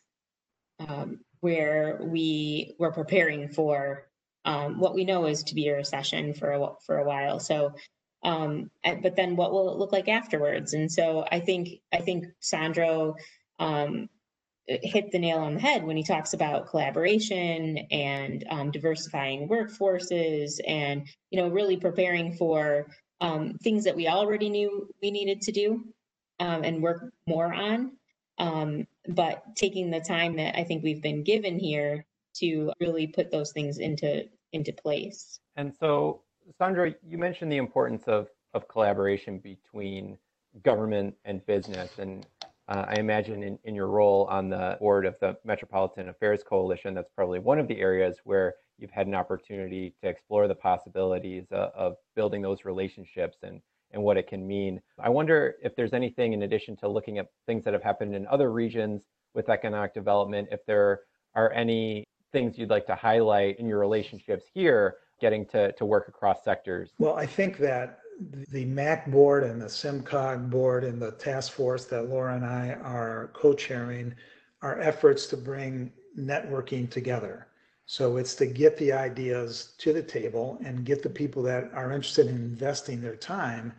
um, 0.78 1.20
where 1.40 2.00
we 2.02 2.74
were 2.78 2.92
preparing 2.92 3.48
for 3.48 4.06
um, 4.44 4.78
what 4.78 4.94
we 4.94 5.04
know 5.04 5.26
is 5.26 5.42
to 5.44 5.54
be 5.54 5.68
a 5.68 5.76
recession 5.76 6.34
for 6.34 6.52
a, 6.52 6.68
for 6.84 6.98
a 6.98 7.04
while. 7.04 7.38
So, 7.38 7.74
um, 8.22 8.70
but 8.84 9.16
then 9.16 9.36
what 9.36 9.52
will 9.52 9.72
it 9.72 9.78
look 9.78 9.92
like 9.92 10.08
afterwards? 10.08 10.74
And 10.74 10.90
so 10.90 11.24
I 11.30 11.40
think 11.40 11.80
I 11.92 11.98
think 11.98 12.26
Sandro 12.40 13.16
um, 13.58 14.08
hit 14.66 15.10
the 15.10 15.18
nail 15.18 15.38
on 15.38 15.54
the 15.54 15.60
head 15.60 15.84
when 15.84 15.96
he 15.96 16.02
talks 16.02 16.32
about 16.32 16.68
collaboration 16.68 17.78
and 17.90 18.44
um, 18.50 18.70
diversifying 18.70 19.48
workforces 19.48 20.60
and 20.66 21.06
you 21.30 21.40
know 21.40 21.48
really 21.48 21.76
preparing 21.76 22.34
for 22.34 22.86
um, 23.20 23.54
things 23.62 23.84
that 23.84 23.96
we 23.96 24.08
already 24.08 24.48
knew 24.48 24.88
we 25.02 25.10
needed 25.10 25.42
to 25.42 25.52
do 25.52 25.84
um, 26.40 26.64
and 26.64 26.82
work 26.82 27.12
more 27.26 27.52
on. 27.52 27.92
but 29.08 29.42
taking 29.56 29.90
the 29.90 30.00
time 30.00 30.36
that 30.36 30.58
I 30.58 30.64
think 30.64 30.82
we've 30.82 31.02
been 31.02 31.24
given 31.24 31.58
here 31.58 32.06
to 32.36 32.72
really 32.80 33.06
put 33.06 33.30
those 33.30 33.52
things 33.52 33.78
into 33.78 34.24
into 34.52 34.72
place. 34.72 35.38
And 35.56 35.72
so, 35.74 36.22
Sandro, 36.58 36.92
you 37.06 37.18
mentioned 37.18 37.50
the 37.50 37.58
importance 37.58 38.04
of 38.06 38.28
of 38.54 38.66
collaboration 38.68 39.38
between 39.38 40.18
government 40.64 41.14
and 41.24 41.44
business, 41.46 41.98
and 41.98 42.26
uh, 42.68 42.86
I 42.88 42.94
imagine 42.98 43.42
in, 43.42 43.58
in 43.64 43.74
your 43.74 43.88
role 43.88 44.26
on 44.30 44.48
the 44.48 44.76
board 44.80 45.06
of 45.06 45.16
the 45.20 45.36
Metropolitan 45.44 46.08
Affairs 46.08 46.42
Coalition, 46.42 46.94
that's 46.94 47.10
probably 47.14 47.38
one 47.38 47.58
of 47.58 47.68
the 47.68 47.80
areas 47.80 48.18
where 48.24 48.54
you've 48.78 48.90
had 48.90 49.06
an 49.06 49.14
opportunity 49.14 49.94
to 50.02 50.08
explore 50.08 50.48
the 50.48 50.54
possibilities 50.54 51.46
uh, 51.52 51.68
of 51.74 51.94
building 52.16 52.42
those 52.42 52.64
relationships 52.64 53.38
and 53.42 53.60
and 53.92 54.02
what 54.02 54.16
it 54.16 54.28
can 54.28 54.46
mean. 54.46 54.80
I 55.00 55.08
wonder 55.08 55.56
if 55.62 55.74
there's 55.74 55.92
anything 55.92 56.32
in 56.32 56.42
addition 56.42 56.76
to 56.76 56.88
looking 56.88 57.18
at 57.18 57.26
things 57.46 57.64
that 57.64 57.74
have 57.74 57.82
happened 57.82 58.14
in 58.14 58.26
other 58.28 58.52
regions 58.52 59.02
with 59.34 59.48
economic 59.48 59.94
development, 59.94 60.48
if 60.52 60.64
there 60.66 61.00
are 61.34 61.52
any 61.52 62.04
things 62.32 62.58
you'd 62.58 62.70
like 62.70 62.86
to 62.86 62.94
highlight 62.94 63.58
in 63.58 63.66
your 63.66 63.78
relationships 63.78 64.44
here, 64.52 64.96
getting 65.20 65.46
to, 65.46 65.72
to 65.72 65.84
work 65.84 66.08
across 66.08 66.44
sectors? 66.44 66.90
Well, 66.98 67.14
I 67.14 67.26
think 67.26 67.58
that 67.58 68.00
the 68.50 68.66
MAC 68.66 69.10
board 69.10 69.44
and 69.44 69.60
the 69.60 69.66
SEMCOG 69.66 70.50
board 70.50 70.84
and 70.84 71.00
the 71.00 71.12
task 71.12 71.52
force 71.52 71.86
that 71.86 72.08
Laura 72.08 72.34
and 72.34 72.44
I 72.44 72.72
are 72.82 73.30
co-chairing 73.32 74.14
are 74.62 74.78
efforts 74.80 75.26
to 75.28 75.36
bring 75.36 75.90
networking 76.18 76.90
together. 76.90 77.46
So 77.86 78.18
it's 78.18 78.34
to 78.36 78.46
get 78.46 78.76
the 78.76 78.92
ideas 78.92 79.74
to 79.78 79.92
the 79.92 80.02
table 80.02 80.58
and 80.64 80.84
get 80.84 81.02
the 81.02 81.10
people 81.10 81.42
that 81.44 81.70
are 81.72 81.92
interested 81.92 82.28
in 82.28 82.36
investing 82.36 83.00
their 83.00 83.16
time 83.16 83.72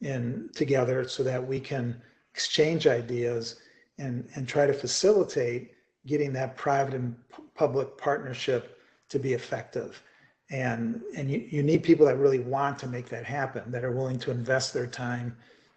in 0.00 0.50
together 0.54 1.08
so 1.08 1.22
that 1.22 1.44
we 1.44 1.60
can 1.60 2.00
exchange 2.32 2.86
ideas 2.86 3.60
and, 3.98 4.28
and 4.34 4.46
try 4.46 4.66
to 4.66 4.74
facilitate 4.74 5.73
getting 6.06 6.32
that 6.34 6.56
private 6.56 6.94
and 6.94 7.14
public 7.54 7.96
partnership 7.98 8.80
to 9.08 9.18
be 9.18 9.32
effective. 9.32 10.02
And, 10.50 11.02
and 11.16 11.30
you, 11.30 11.46
you 11.50 11.62
need 11.62 11.82
people 11.82 12.06
that 12.06 12.16
really 12.16 12.40
want 12.40 12.78
to 12.80 12.86
make 12.86 13.08
that 13.08 13.24
happen, 13.24 13.70
that 13.70 13.84
are 13.84 13.92
willing 13.92 14.18
to 14.20 14.30
invest 14.30 14.74
their 14.74 14.86
time 14.86 15.36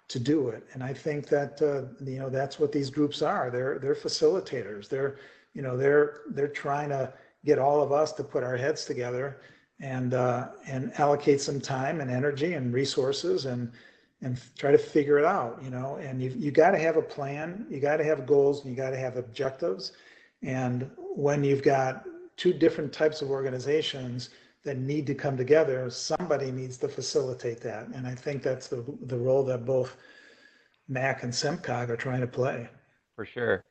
to 0.09 0.19
do 0.19 0.49
it. 0.49 0.63
And 0.73 0.83
I 0.83 0.93
think 0.93 1.27
that, 1.27 1.61
uh, 1.61 1.93
you 2.03 2.19
know, 2.19 2.29
that's 2.29 2.59
what 2.59 2.71
these 2.71 2.89
groups 2.89 3.21
are. 3.21 3.49
They're, 3.49 3.79
they're 3.79 3.95
facilitators. 3.95 4.89
They're, 4.89 5.17
you 5.53 5.61
know, 5.61 5.77
they're, 5.77 6.21
they're 6.29 6.47
trying 6.47 6.89
to 6.89 7.13
get 7.45 7.59
all 7.59 7.81
of 7.81 7.91
us 7.91 8.11
to 8.13 8.23
put 8.23 8.43
our 8.43 8.57
heads 8.57 8.85
together 8.85 9.39
and 9.79 10.13
uh, 10.13 10.49
and 10.67 10.91
allocate 10.99 11.41
some 11.41 11.61
time 11.61 12.01
and 12.01 12.09
energy 12.09 12.53
and 12.53 12.73
resources 12.73 13.45
and 13.45 13.71
and 14.21 14.41
try 14.57 14.71
to 14.71 14.77
figure 14.77 15.19
it 15.19 15.25
out. 15.25 15.59
You 15.63 15.69
know, 15.69 15.97
and 15.97 16.21
you 16.21 16.33
you 16.35 16.51
got 16.51 16.71
to 16.71 16.79
have 16.79 16.97
a 16.97 17.01
plan. 17.01 17.65
You 17.69 17.79
got 17.79 17.97
to 17.97 18.03
have 18.03 18.25
goals. 18.25 18.61
And 18.61 18.71
you 18.71 18.75
got 18.75 18.89
to 18.91 18.97
have 18.97 19.17
objectives. 19.17 19.91
And 20.41 20.89
when 20.97 21.43
you've 21.43 21.63
got 21.63 22.05
two 22.35 22.53
different 22.53 22.93
types 22.93 23.21
of 23.21 23.29
organizations 23.29 24.29
that 24.63 24.77
need 24.77 25.07
to 25.07 25.15
come 25.15 25.37
together, 25.37 25.89
somebody 25.89 26.51
needs 26.51 26.77
to 26.77 26.87
facilitate 26.87 27.61
that. 27.61 27.87
And 27.87 28.05
I 28.05 28.13
think 28.13 28.43
that's 28.43 28.67
the 28.67 28.83
the 29.03 29.17
role 29.17 29.43
that 29.45 29.65
both 29.65 29.97
MAC 30.87 31.23
and 31.23 31.31
SEMCOG 31.33 31.89
are 31.89 31.97
trying 31.97 32.21
to 32.21 32.27
play. 32.27 32.69
For 33.15 33.25
sure. 33.25 33.63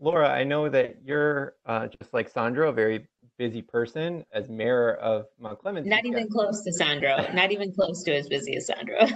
Laura, 0.00 0.28
I 0.28 0.44
know 0.44 0.68
that 0.68 0.96
you're 1.04 1.54
uh, 1.66 1.86
just 1.86 2.12
like 2.12 2.28
Sandro, 2.28 2.68
a 2.70 2.72
very 2.72 3.06
busy 3.38 3.62
person 3.62 4.24
as 4.32 4.48
mayor 4.48 4.94
of 4.94 5.26
Mount 5.38 5.58
Clemens. 5.58 5.86
Not 5.86 6.04
even 6.04 6.28
close 6.28 6.62
to 6.62 6.72
Sandro. 6.72 7.26
Not 7.32 7.52
even 7.52 7.72
close 7.72 8.02
to 8.04 8.14
as 8.14 8.28
busy 8.28 8.56
as 8.56 8.66
Sandro. 8.66 9.06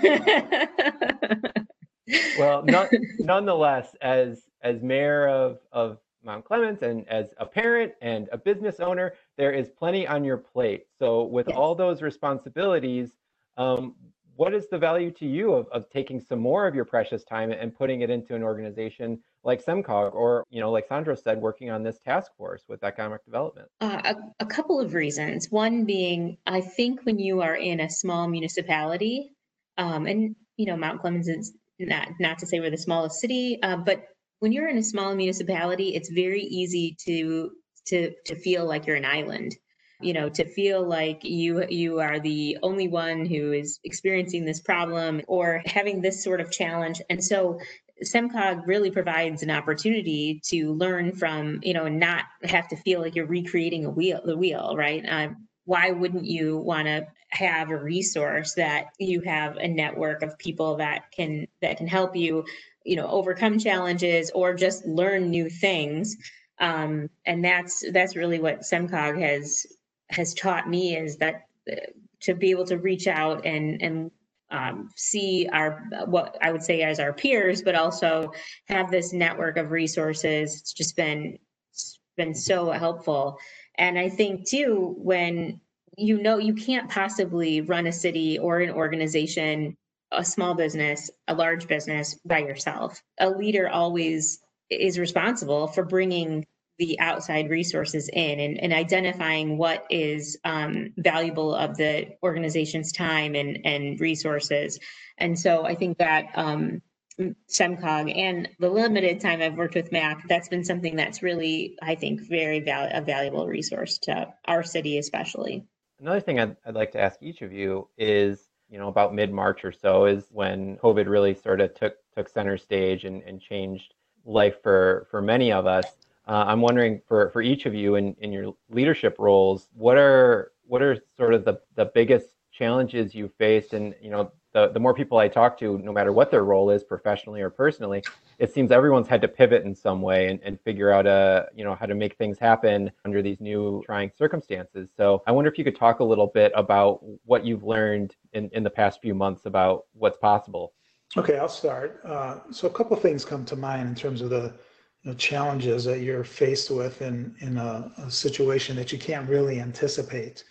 well, 2.38 2.62
not, 2.66 2.88
nonetheless, 3.18 3.94
as 4.00 4.42
as 4.62 4.82
mayor 4.82 5.28
of 5.28 5.58
of 5.72 5.98
Mount 6.28 6.44
Clemens 6.44 6.82
and 6.82 7.08
as 7.08 7.32
a 7.38 7.46
parent 7.46 7.94
and 8.02 8.28
a 8.30 8.38
business 8.38 8.80
owner, 8.80 9.14
there 9.38 9.50
is 9.50 9.70
plenty 9.70 10.06
on 10.06 10.24
your 10.24 10.36
plate. 10.36 10.84
So, 10.98 11.24
with 11.24 11.48
yes. 11.48 11.56
all 11.56 11.74
those 11.74 12.02
responsibilities, 12.02 13.16
um, 13.56 13.94
what 14.36 14.52
is 14.52 14.68
the 14.68 14.78
value 14.78 15.10
to 15.12 15.26
you 15.26 15.54
of, 15.54 15.66
of 15.68 15.88
taking 15.90 16.20
some 16.20 16.38
more 16.38 16.68
of 16.68 16.74
your 16.74 16.84
precious 16.84 17.24
time 17.24 17.50
and 17.50 17.74
putting 17.74 18.02
it 18.02 18.10
into 18.10 18.34
an 18.34 18.42
organization 18.42 19.18
like 19.42 19.64
SEMCOG 19.64 20.14
or, 20.14 20.44
you 20.50 20.60
know, 20.60 20.70
like 20.70 20.86
Sandro 20.86 21.14
said, 21.14 21.40
working 21.40 21.70
on 21.70 21.82
this 21.82 21.98
task 21.98 22.30
force 22.36 22.62
with 22.68 22.84
economic 22.84 23.24
development? 23.24 23.68
Uh, 23.80 24.00
a, 24.04 24.44
a 24.44 24.46
couple 24.46 24.80
of 24.80 24.92
reasons. 24.92 25.50
One 25.50 25.86
being, 25.86 26.36
I 26.46 26.60
think 26.60 27.04
when 27.04 27.18
you 27.18 27.40
are 27.40 27.56
in 27.56 27.80
a 27.80 27.88
small 27.88 28.28
municipality, 28.28 29.32
um, 29.78 30.06
and, 30.06 30.36
you 30.58 30.66
know, 30.66 30.76
Mount 30.76 31.00
Clemens 31.00 31.26
is 31.26 31.54
not, 31.80 32.08
not 32.20 32.38
to 32.40 32.46
say 32.46 32.60
we're 32.60 32.70
the 32.70 32.76
smallest 32.76 33.18
city, 33.18 33.58
uh, 33.62 33.78
but 33.78 34.04
when 34.40 34.52
you're 34.52 34.68
in 34.68 34.78
a 34.78 34.82
small 34.82 35.14
municipality, 35.14 35.94
it's 35.94 36.10
very 36.10 36.42
easy 36.42 36.96
to 37.04 37.50
to 37.86 38.12
to 38.26 38.36
feel 38.36 38.66
like 38.66 38.86
you're 38.86 38.96
an 38.96 39.04
island. 39.04 39.56
You 40.00 40.12
know 40.12 40.28
to 40.30 40.44
feel 40.44 40.86
like 40.86 41.24
you 41.24 41.66
you 41.68 41.98
are 41.98 42.20
the 42.20 42.56
only 42.62 42.86
one 42.86 43.26
who 43.26 43.52
is 43.52 43.80
experiencing 43.82 44.44
this 44.44 44.60
problem 44.60 45.22
or 45.26 45.60
having 45.66 46.00
this 46.00 46.22
sort 46.22 46.40
of 46.40 46.52
challenge. 46.52 47.02
And 47.10 47.22
so 47.22 47.58
semcog 48.04 48.64
really 48.64 48.92
provides 48.92 49.42
an 49.42 49.50
opportunity 49.50 50.40
to 50.44 50.72
learn 50.74 51.12
from 51.12 51.58
you 51.62 51.74
know 51.74 51.88
not 51.88 52.24
have 52.44 52.68
to 52.68 52.76
feel 52.76 53.00
like 53.00 53.16
you're 53.16 53.26
recreating 53.26 53.84
a 53.86 53.90
wheel 53.90 54.20
the 54.24 54.36
wheel 54.36 54.76
right? 54.76 55.04
Um, 55.08 55.48
why 55.64 55.90
wouldn't 55.90 56.24
you 56.24 56.58
want 56.58 56.86
to 56.86 57.06
have 57.30 57.70
a 57.70 57.76
resource 57.76 58.54
that 58.54 58.86
you 58.98 59.20
have 59.20 59.56
a 59.56 59.68
network 59.68 60.22
of 60.22 60.38
people 60.38 60.76
that 60.76 61.10
can 61.10 61.46
that 61.60 61.76
can 61.76 61.86
help 61.86 62.16
you 62.16 62.44
you 62.88 62.96
know 62.96 63.06
overcome 63.08 63.58
challenges 63.58 64.30
or 64.34 64.54
just 64.54 64.86
learn 64.86 65.30
new 65.30 65.48
things 65.48 66.16
um, 66.60 67.08
and 67.26 67.44
that's 67.44 67.84
that's 67.92 68.16
really 68.16 68.40
what 68.40 68.60
semcog 68.60 69.20
has 69.20 69.66
has 70.10 70.34
taught 70.34 70.68
me 70.68 70.96
is 70.96 71.16
that 71.18 71.46
uh, 71.70 71.76
to 72.20 72.34
be 72.34 72.50
able 72.50 72.64
to 72.66 72.78
reach 72.78 73.06
out 73.06 73.44
and 73.44 73.80
and 73.82 74.10
um, 74.50 74.90
see 74.96 75.48
our 75.52 75.84
what 76.06 76.36
I 76.40 76.52
would 76.52 76.62
say 76.62 76.82
as 76.82 77.00
our 77.00 77.12
peers, 77.12 77.62
but 77.62 77.74
also 77.74 78.32
have 78.66 78.90
this 78.90 79.12
network 79.12 79.58
of 79.58 79.70
resources. 79.70 80.60
It's 80.60 80.72
just 80.72 80.96
been 80.96 81.38
it's 81.72 82.00
been 82.16 82.34
so 82.34 82.70
helpful, 82.70 83.38
and 83.76 83.98
I 83.98 84.08
think 84.08 84.48
too 84.48 84.94
when 84.98 85.60
you 85.96 86.22
know 86.22 86.38
you 86.38 86.54
can't 86.54 86.90
possibly 86.90 87.60
run 87.60 87.86
a 87.86 87.92
city 87.92 88.38
or 88.38 88.60
an 88.60 88.70
organization, 88.70 89.76
a 90.12 90.24
small 90.24 90.54
business, 90.54 91.10
a 91.26 91.34
large 91.34 91.66
business 91.66 92.18
by 92.24 92.38
yourself. 92.38 93.02
A 93.18 93.30
leader 93.30 93.68
always 93.68 94.38
is 94.70 94.98
responsible 94.98 95.66
for 95.66 95.84
bringing 95.84 96.46
the 96.78 96.98
outside 97.00 97.50
resources 97.50 98.08
in 98.12 98.38
and, 98.38 98.58
and 98.58 98.72
identifying 98.72 99.58
what 99.58 99.84
is 99.90 100.38
um, 100.44 100.92
valuable 100.96 101.52
of 101.54 101.76
the 101.76 102.06
organization's 102.22 102.92
time 102.92 103.34
and, 103.34 103.58
and 103.64 104.00
resources. 104.00 104.78
And 105.18 105.36
so 105.36 105.64
I 105.64 105.74
think 105.74 105.98
that 105.98 106.26
um, 106.34 106.80
SEMCOG 107.18 108.16
and 108.16 108.48
the 108.60 108.70
limited 108.70 109.20
time 109.20 109.42
I've 109.42 109.56
worked 109.56 109.74
with 109.74 109.90
MAC, 109.90 110.28
that's 110.28 110.48
been 110.48 110.64
something 110.64 110.94
that's 110.94 111.20
really, 111.20 111.76
I 111.82 111.96
think, 111.96 112.20
very 112.20 112.60
val- 112.60 112.90
a 112.92 113.00
valuable 113.00 113.48
resource 113.48 113.98
to 114.02 114.32
our 114.44 114.62
city, 114.62 114.98
especially. 114.98 115.66
Another 115.98 116.20
thing 116.20 116.38
I'd, 116.38 116.56
I'd 116.64 116.76
like 116.76 116.92
to 116.92 117.00
ask 117.00 117.20
each 117.20 117.42
of 117.42 117.52
you 117.52 117.88
is, 117.98 118.47
you 118.70 118.78
know, 118.78 118.88
about 118.88 119.14
mid 119.14 119.32
March 119.32 119.64
or 119.64 119.72
so 119.72 120.06
is 120.06 120.24
when 120.30 120.76
COVID 120.78 121.08
really 121.08 121.34
sort 121.34 121.60
of 121.60 121.74
took 121.74 121.94
took 122.14 122.28
center 122.28 122.56
stage 122.56 123.04
and, 123.04 123.22
and 123.22 123.40
changed 123.40 123.94
life 124.24 124.62
for 124.62 125.06
for 125.10 125.22
many 125.22 125.52
of 125.52 125.66
us. 125.66 125.86
Uh, 126.26 126.44
I'm 126.46 126.60
wondering 126.60 127.00
for, 127.08 127.30
for 127.30 127.40
each 127.40 127.64
of 127.64 127.74
you 127.74 127.94
in, 127.94 128.14
in 128.20 128.32
your 128.32 128.54
leadership 128.68 129.16
roles, 129.18 129.68
what 129.74 129.96
are 129.96 130.52
what 130.66 130.82
are 130.82 130.98
sort 131.16 131.32
of 131.32 131.46
the, 131.46 131.58
the 131.74 131.86
biggest 131.86 132.26
challenges 132.52 133.14
you 133.14 133.32
faced? 133.38 133.72
And 133.72 133.94
you 134.02 134.10
know, 134.10 134.30
the, 134.52 134.68
the 134.68 134.80
more 134.80 134.94
people 134.94 135.18
I 135.18 135.28
talk 135.28 135.58
to, 135.60 135.78
no 135.78 135.92
matter 135.92 136.12
what 136.12 136.30
their 136.30 136.44
role 136.44 136.70
is, 136.70 136.82
professionally 136.82 137.40
or 137.40 137.50
personally, 137.50 138.02
it 138.38 138.52
seems 138.52 138.70
everyone's 138.70 139.08
had 139.08 139.20
to 139.22 139.28
pivot 139.28 139.64
in 139.64 139.74
some 139.74 140.00
way 140.00 140.28
and, 140.28 140.40
and 140.42 140.60
figure 140.60 140.90
out 140.90 141.06
a 141.06 141.48
you 141.54 141.64
know 141.64 141.74
how 141.74 141.86
to 141.86 141.94
make 141.94 142.16
things 142.16 142.38
happen 142.38 142.90
under 143.04 143.22
these 143.22 143.40
new 143.40 143.82
trying 143.84 144.10
circumstances. 144.16 144.88
So 144.96 145.22
I 145.26 145.32
wonder 145.32 145.50
if 145.50 145.58
you 145.58 145.64
could 145.64 145.76
talk 145.76 146.00
a 146.00 146.04
little 146.04 146.28
bit 146.28 146.52
about 146.54 147.00
what 147.24 147.44
you've 147.44 147.64
learned 147.64 148.16
in, 148.32 148.48
in 148.52 148.62
the 148.62 148.70
past 148.70 149.00
few 149.02 149.14
months 149.14 149.46
about 149.46 149.84
what's 149.92 150.18
possible. 150.18 150.72
Okay, 151.16 151.38
I'll 151.38 151.48
start. 151.48 152.00
Uh, 152.04 152.40
so 152.50 152.68
a 152.68 152.70
couple 152.70 152.96
things 152.96 153.24
come 153.24 153.44
to 153.46 153.56
mind 153.56 153.88
in 153.88 153.94
terms 153.94 154.20
of 154.20 154.30
the 154.30 154.54
you 155.02 155.10
know, 155.10 155.16
challenges 155.16 155.84
that 155.84 156.00
you're 156.00 156.24
faced 156.24 156.70
with 156.70 157.02
in 157.02 157.34
in 157.40 157.56
a, 157.56 157.90
a, 157.98 158.10
situation 158.10 158.76
that 158.76 158.92
you 158.92 158.98
can't 158.98 159.28
really 159.28 159.60
anticipate. 159.60 160.44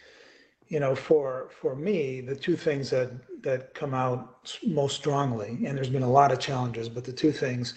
You 0.69 0.79
know, 0.79 0.95
for 0.95 1.49
for 1.61 1.75
me, 1.75 2.21
the 2.21 2.35
two 2.35 2.55
things 2.55 2.89
that 2.89 3.11
that 3.43 3.73
come 3.73 3.93
out 3.93 4.57
most 4.65 4.95
strongly, 4.95 5.65
and 5.65 5.77
there's 5.77 5.89
been 5.89 6.03
a 6.03 6.11
lot 6.11 6.31
of 6.31 6.39
challenges, 6.39 6.89
but 6.89 7.05
the 7.05 7.13
two 7.13 7.31
things 7.31 7.73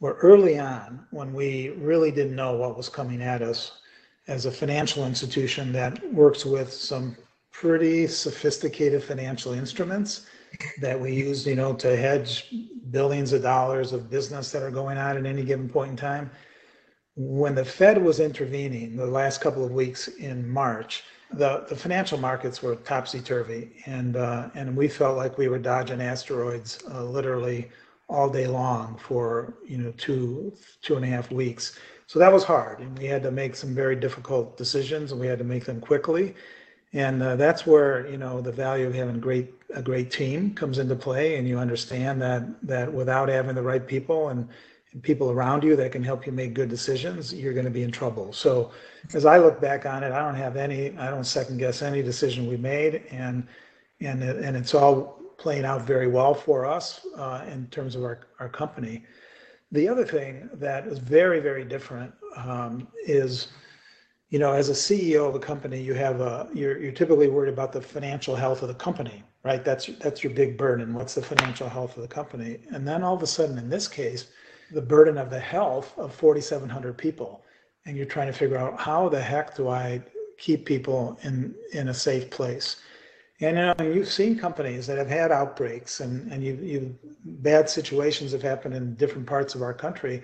were 0.00 0.18
early 0.20 0.58
on 0.58 1.06
when 1.10 1.32
we 1.32 1.70
really 1.70 2.10
didn't 2.10 2.36
know 2.36 2.54
what 2.54 2.76
was 2.76 2.88
coming 2.88 3.22
at 3.22 3.40
us 3.40 3.80
as 4.26 4.46
a 4.46 4.50
financial 4.50 5.06
institution 5.06 5.72
that 5.72 6.12
works 6.12 6.44
with 6.44 6.72
some 6.72 7.16
pretty 7.52 8.06
sophisticated 8.06 9.02
financial 9.02 9.52
instruments 9.52 10.26
that 10.80 10.98
we 10.98 11.12
use, 11.14 11.46
you 11.46 11.54
know, 11.54 11.72
to 11.74 11.96
hedge 11.96 12.52
billions 12.90 13.32
of 13.32 13.42
dollars 13.42 13.92
of 13.92 14.10
business 14.10 14.50
that 14.52 14.62
are 14.62 14.70
going 14.70 14.98
on 14.98 15.16
at 15.16 15.26
any 15.26 15.44
given 15.44 15.68
point 15.68 15.90
in 15.90 15.96
time. 15.96 16.30
When 17.16 17.54
the 17.54 17.64
Fed 17.64 18.02
was 18.02 18.18
intervening 18.18 18.96
the 18.96 19.06
last 19.06 19.40
couple 19.40 19.64
of 19.64 19.70
weeks 19.70 20.08
in 20.08 20.48
March, 20.48 21.04
the, 21.36 21.64
the 21.68 21.76
financial 21.76 22.18
markets 22.18 22.62
were 22.62 22.76
topsy 22.76 23.20
turvy, 23.20 23.82
and 23.86 24.16
uh, 24.16 24.48
and 24.54 24.76
we 24.76 24.88
felt 24.88 25.16
like 25.16 25.38
we 25.38 25.48
were 25.48 25.58
dodging 25.58 26.00
asteroids 26.00 26.82
uh, 26.92 27.04
literally 27.04 27.70
all 28.08 28.28
day 28.28 28.46
long 28.46 28.96
for 28.98 29.54
you 29.66 29.78
know 29.78 29.92
two 29.96 30.52
two 30.82 30.96
and 30.96 31.04
a 31.04 31.08
half 31.08 31.30
weeks. 31.30 31.78
So 32.06 32.18
that 32.18 32.32
was 32.32 32.44
hard, 32.44 32.80
and 32.80 32.98
we 32.98 33.06
had 33.06 33.22
to 33.22 33.30
make 33.30 33.56
some 33.56 33.74
very 33.74 33.96
difficult 33.96 34.56
decisions, 34.56 35.12
and 35.12 35.20
we 35.20 35.26
had 35.26 35.38
to 35.38 35.44
make 35.44 35.64
them 35.64 35.80
quickly. 35.80 36.34
And 36.92 37.22
uh, 37.22 37.36
that's 37.36 37.66
where 37.66 38.06
you 38.08 38.18
know 38.18 38.40
the 38.40 38.52
value 38.52 38.86
of 38.86 38.94
having 38.94 39.20
great 39.20 39.52
a 39.74 39.82
great 39.82 40.10
team 40.10 40.54
comes 40.54 40.78
into 40.78 40.94
play, 40.94 41.36
and 41.36 41.48
you 41.48 41.58
understand 41.58 42.22
that 42.22 42.42
that 42.62 42.92
without 42.92 43.28
having 43.28 43.54
the 43.54 43.62
right 43.62 43.86
people 43.86 44.28
and, 44.28 44.48
people 45.02 45.30
around 45.30 45.64
you 45.64 45.76
that 45.76 45.92
can 45.92 46.02
help 46.02 46.26
you 46.26 46.32
make 46.32 46.54
good 46.54 46.68
decisions, 46.68 47.34
you're 47.34 47.52
going 47.52 47.64
to 47.64 47.70
be 47.70 47.82
in 47.82 47.90
trouble. 47.90 48.32
So, 48.32 48.70
as 49.12 49.26
I 49.26 49.38
look 49.38 49.60
back 49.60 49.86
on 49.86 50.02
it, 50.02 50.12
I 50.12 50.20
don't 50.20 50.36
have 50.36 50.56
any, 50.56 50.96
I 50.96 51.10
don't 51.10 51.24
second 51.24 51.58
guess 51.58 51.82
any 51.82 52.02
decision 52.02 52.46
we 52.46 52.56
made, 52.56 53.02
and 53.10 53.46
and 54.00 54.22
and 54.22 54.56
it's 54.56 54.74
all 54.74 55.20
playing 55.36 55.64
out 55.64 55.82
very 55.82 56.06
well 56.06 56.34
for 56.34 56.64
us 56.64 57.06
uh, 57.16 57.44
in 57.50 57.66
terms 57.68 57.96
of 57.96 58.04
our 58.04 58.20
our 58.40 58.48
company. 58.48 59.04
The 59.72 59.88
other 59.88 60.04
thing 60.04 60.48
that 60.54 60.86
is 60.86 60.98
very 60.98 61.40
very 61.40 61.64
different 61.64 62.12
um, 62.36 62.88
is 63.04 63.48
you 64.34 64.40
know, 64.40 64.52
as 64.52 64.68
a 64.68 64.72
CEO 64.72 65.28
of 65.28 65.36
a 65.36 65.38
company, 65.38 65.80
you 65.80 65.94
have 65.94 66.20
a 66.20 66.48
you're 66.52 66.76
you're 66.78 66.90
typically 66.90 67.28
worried 67.28 67.52
about 67.52 67.72
the 67.72 67.80
financial 67.80 68.34
health 68.34 68.62
of 68.62 68.68
the 68.68 68.74
company, 68.74 69.22
right? 69.44 69.64
That's 69.64 69.86
that's 70.00 70.24
your 70.24 70.32
big 70.32 70.56
burden. 70.58 70.92
What's 70.92 71.14
the 71.14 71.22
financial 71.22 71.68
health 71.68 71.96
of 71.96 72.02
the 72.02 72.08
company? 72.08 72.58
And 72.72 72.86
then 72.86 73.04
all 73.04 73.14
of 73.14 73.22
a 73.22 73.28
sudden, 73.28 73.58
in 73.58 73.68
this 73.68 73.86
case, 73.86 74.26
the 74.70 74.82
burden 74.82 75.18
of 75.18 75.30
the 75.30 75.40
health 75.40 75.96
of 75.98 76.14
4,700 76.14 76.96
people, 76.96 77.42
and 77.86 77.96
you're 77.96 78.06
trying 78.06 78.26
to 78.28 78.32
figure 78.32 78.56
out 78.56 78.78
how 78.78 79.08
the 79.08 79.20
heck 79.20 79.56
do 79.56 79.68
I 79.68 80.02
keep 80.38 80.66
people 80.66 81.18
in 81.22 81.54
in 81.72 81.88
a 81.88 81.94
safe 81.94 82.30
place? 82.30 82.76
And 83.40 83.56
you 83.56 83.84
know, 83.86 83.92
you've 83.92 84.12
seen 84.12 84.38
companies 84.38 84.86
that 84.86 84.98
have 84.98 85.08
had 85.08 85.32
outbreaks, 85.32 86.00
and 86.00 86.30
and 86.32 86.42
you 86.42 86.54
you 86.54 86.98
bad 87.24 87.68
situations 87.68 88.32
have 88.32 88.42
happened 88.42 88.74
in 88.74 88.94
different 88.94 89.26
parts 89.26 89.54
of 89.54 89.62
our 89.62 89.74
country 89.74 90.22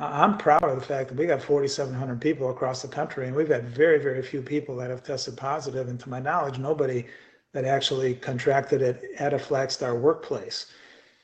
I'm 0.00 0.38
proud 0.38 0.62
of 0.62 0.76
the 0.76 0.84
fact 0.84 1.08
that 1.08 1.18
we 1.18 1.26
got 1.26 1.42
4,700 1.42 2.20
people 2.20 2.50
across 2.50 2.82
the 2.82 2.88
country, 2.88 3.26
and 3.26 3.34
we've 3.34 3.48
got 3.48 3.62
very, 3.62 3.98
very 3.98 4.22
few 4.22 4.40
people 4.40 4.76
that 4.76 4.90
have 4.90 5.02
tested 5.02 5.36
positive. 5.36 5.88
And 5.88 5.98
to 6.00 6.08
my 6.08 6.20
knowledge, 6.20 6.58
nobody 6.58 7.06
that 7.52 7.64
actually 7.64 8.14
contracted 8.14 8.80
it 8.80 9.02
at 9.18 9.34
a 9.34 9.38
Flagstar 9.38 9.98
workplace. 9.98 10.66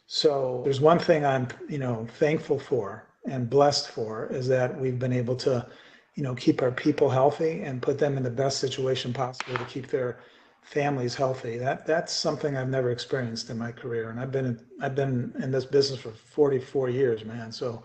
So 0.06 0.60
there's 0.64 0.80
one 0.80 0.98
thing 0.98 1.24
I'm, 1.24 1.48
you 1.68 1.78
know, 1.78 2.06
thankful 2.18 2.58
for 2.58 3.06
and 3.26 3.48
blessed 3.48 3.88
for 3.88 4.26
is 4.26 4.46
that 4.48 4.78
we've 4.78 4.98
been 4.98 5.12
able 5.12 5.36
to, 5.36 5.66
you 6.14 6.22
know, 6.22 6.34
keep 6.34 6.62
our 6.62 6.70
people 6.70 7.08
healthy 7.08 7.62
and 7.62 7.80
put 7.80 7.98
them 7.98 8.16
in 8.16 8.22
the 8.22 8.30
best 8.30 8.58
situation 8.58 9.12
possible 9.12 9.56
to 9.56 9.64
keep 9.64 9.88
their 9.88 10.18
families 10.62 11.14
healthy. 11.14 11.56
That 11.58 11.86
that's 11.86 12.12
something 12.12 12.56
I've 12.56 12.68
never 12.68 12.90
experienced 12.90 13.50
in 13.50 13.58
my 13.58 13.72
career, 13.72 14.10
and 14.10 14.20
I've 14.20 14.32
been 14.32 14.58
I've 14.80 14.94
been 14.94 15.32
in 15.42 15.50
this 15.50 15.64
business 15.64 16.00
for 16.00 16.10
44 16.10 16.90
years, 16.90 17.24
man. 17.24 17.50
So 17.52 17.82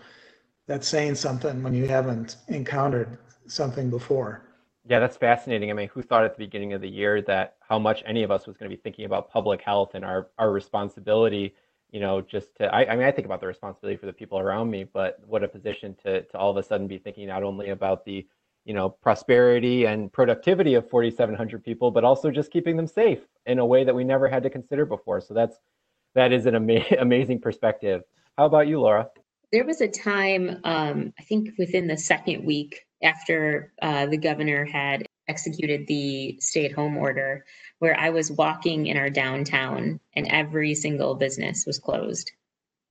that's 0.68 0.88
saying 0.88 1.16
something 1.16 1.64
when 1.64 1.74
you 1.74 1.88
haven't 1.88 2.38
encountered 2.48 3.18
something 3.48 3.90
before. 3.90 4.44
Yeah, 4.88 5.00
that's 5.00 5.18
fascinating. 5.18 5.70
I 5.70 5.74
mean, 5.74 5.90
who 5.90 6.02
thought 6.02 6.24
at 6.24 6.36
the 6.36 6.44
beginning 6.44 6.74
of 6.74 6.82
the 6.82 6.90
year 6.90 7.22
that 7.24 7.56
how 7.62 7.80
much 7.80 8.02
any 8.06 8.24
of 8.24 8.32
us 8.32 8.48
was 8.48 8.58
going 8.58 8.70
to 8.70 8.76
be 8.76 8.82
thinking 8.82 9.06
about 9.06 9.30
public 9.30 9.62
health 9.62 9.92
and 9.94 10.04
our 10.06 10.30
our 10.38 10.52
responsibility 10.52 11.56
you 11.92 12.00
know, 12.00 12.22
just 12.22 12.56
to, 12.58 12.74
I, 12.74 12.92
I, 12.92 12.96
mean, 12.96 13.06
I 13.06 13.12
think 13.12 13.26
about 13.26 13.42
the 13.42 13.48
responsibility 13.48 13.98
for 13.98 14.06
the 14.06 14.14
people 14.14 14.40
around 14.40 14.70
me, 14.70 14.84
but 14.84 15.20
what 15.26 15.44
a 15.44 15.48
position 15.48 15.96
to, 16.04 16.22
to 16.24 16.38
all 16.38 16.52
of 16.52 16.58
a 16.58 16.64
sudden 16.64 16.88
be 16.88 16.98
thinking 16.98 17.28
not 17.28 17.44
only 17.44 17.70
about 17.70 18.06
the, 18.06 18.28
you 18.66 18.74
know, 18.74 18.90
prosperity 18.90 19.86
and 19.86 20.12
productivity 20.12 20.76
of 20.76 20.90
4,700 20.90 21.64
people, 21.64 21.90
but 21.90 22.04
also 22.04 22.30
just 22.30 22.52
keeping 22.52 22.78
them 22.78 22.88
safe 22.88 23.20
in 23.46 23.60
a 23.60 23.66
way 23.66 23.84
that 23.84 23.96
we 23.96 24.04
never 24.04 24.28
had 24.28 24.44
to 24.44 24.50
consider 24.50 24.86
before. 24.86 25.20
So 25.20 25.34
that's, 25.34 25.58
that 26.14 26.32
is 26.32 26.46
an 26.46 26.56
ama- 26.56 26.86
amazing 27.00 27.42
perspective. 27.42 28.04
How 28.38 28.46
about 28.46 28.68
you, 28.68 28.80
Laura? 28.80 29.08
There 29.52 29.66
was 29.66 29.82
a 29.82 29.88
time, 29.88 30.60
um, 30.64 31.12
I 31.20 31.24
think 31.24 31.50
within 31.58 31.88
the 31.88 31.98
second 31.98 32.46
week 32.46 32.86
after 33.02 33.74
uh, 33.82 34.06
the 34.06 34.18
governor 34.18 34.64
had 34.66 35.06
executed 35.28 35.88
the 35.88 36.38
stay 36.40 36.66
at 36.66 36.72
home 36.72 36.98
order 36.98 37.46
where 37.80 37.98
I 37.98 38.10
was 38.10 38.32
walking 38.32 38.88
in 38.88 38.98
our 38.98 39.10
downtown 39.10 40.00
and 40.14 40.28
every 40.28 40.76
single 40.76 41.16
business 41.16 41.66
was 41.66 41.80
closed. 41.80 42.32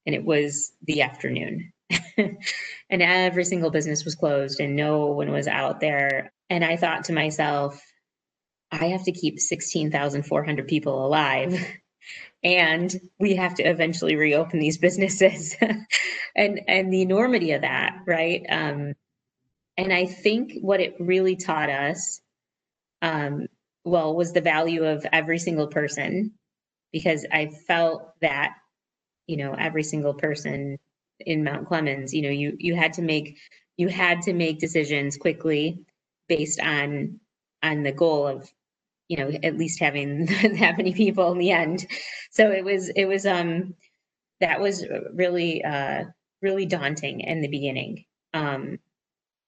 And 0.07 0.14
it 0.14 0.25
was 0.25 0.73
the 0.83 1.02
afternoon. 1.02 1.73
and 2.16 3.02
every 3.02 3.45
single 3.45 3.71
business 3.71 4.04
was 4.04 4.14
closed 4.14 4.61
and 4.61 4.76
no 4.76 5.07
one 5.07 5.30
was 5.30 5.47
out 5.47 5.80
there. 5.80 6.33
And 6.50 6.64
I 6.64 6.76
thought 6.76 7.04
to 7.04 7.12
myself, 7.12 7.80
I 8.71 8.87
have 8.87 9.04
to 9.04 9.12
keep 9.12 9.38
16,400 9.38 10.68
people 10.68 11.07
alive. 11.07 11.59
and 12.42 13.00
we 13.18 13.35
have 13.35 13.54
to 13.54 13.62
eventually 13.62 14.16
reopen 14.16 14.59
these 14.59 14.78
businesses 14.87 15.57
and 16.37 16.61
and 16.66 16.92
the 16.92 17.02
enormity 17.02 17.52
of 17.52 17.62
that 17.62 17.99
right 18.07 18.47
um, 18.49 18.95
and 19.76 19.92
i 19.92 20.07
think 20.07 20.52
what 20.61 20.80
it 20.80 20.95
really 20.99 21.37
taught 21.37 21.71
us 21.71 22.21
um, 23.02 23.47
well, 23.88 24.14
was 24.14 24.33
the 24.33 24.40
value 24.40 24.85
of 24.85 25.07
every 25.12 25.38
single 25.38 25.68
person. 25.68 26.33
Because 26.92 27.26
I 27.30 27.49
felt 27.49 28.12
that, 28.23 28.54
you 29.26 29.37
know, 29.37 29.54
every 29.54 29.83
single 29.83 30.14
person 30.14 30.78
in 31.21 31.45
Mount 31.45 31.68
Clemens, 31.68 32.14
you 32.14 32.23
know, 32.23 32.30
you 32.30 32.57
you 32.59 32.75
had 32.76 32.95
to 32.95 33.02
make 33.02 33.38
you 33.76 33.88
had 33.88 34.23
to 34.23 34.33
make 34.33 34.59
decisions 34.59 35.16
quickly 35.16 35.85
based 36.28 36.61
on 36.61 37.21
on 37.62 37.83
the 37.83 37.92
goal 37.92 38.26
of 38.26 38.50
you 39.09 39.18
know 39.18 39.30
at 39.42 39.59
least 39.59 39.80
having 39.80 40.26
that 40.61 40.76
many 40.78 40.95
people 40.95 41.33
in 41.33 41.38
the 41.38 41.50
end. 41.52 41.87
So 42.30 42.50
it 42.50 42.64
was 42.64 42.90
it 42.90 43.07
was 43.07 43.26
um 43.26 43.75
that 44.40 44.61
was 44.61 44.87
really 45.14 45.64
uh 45.64 46.04
really 46.42 46.66
daunting 46.66 47.21
in 47.21 47.40
the 47.42 47.49
beginning 47.49 48.04
um 48.35 48.78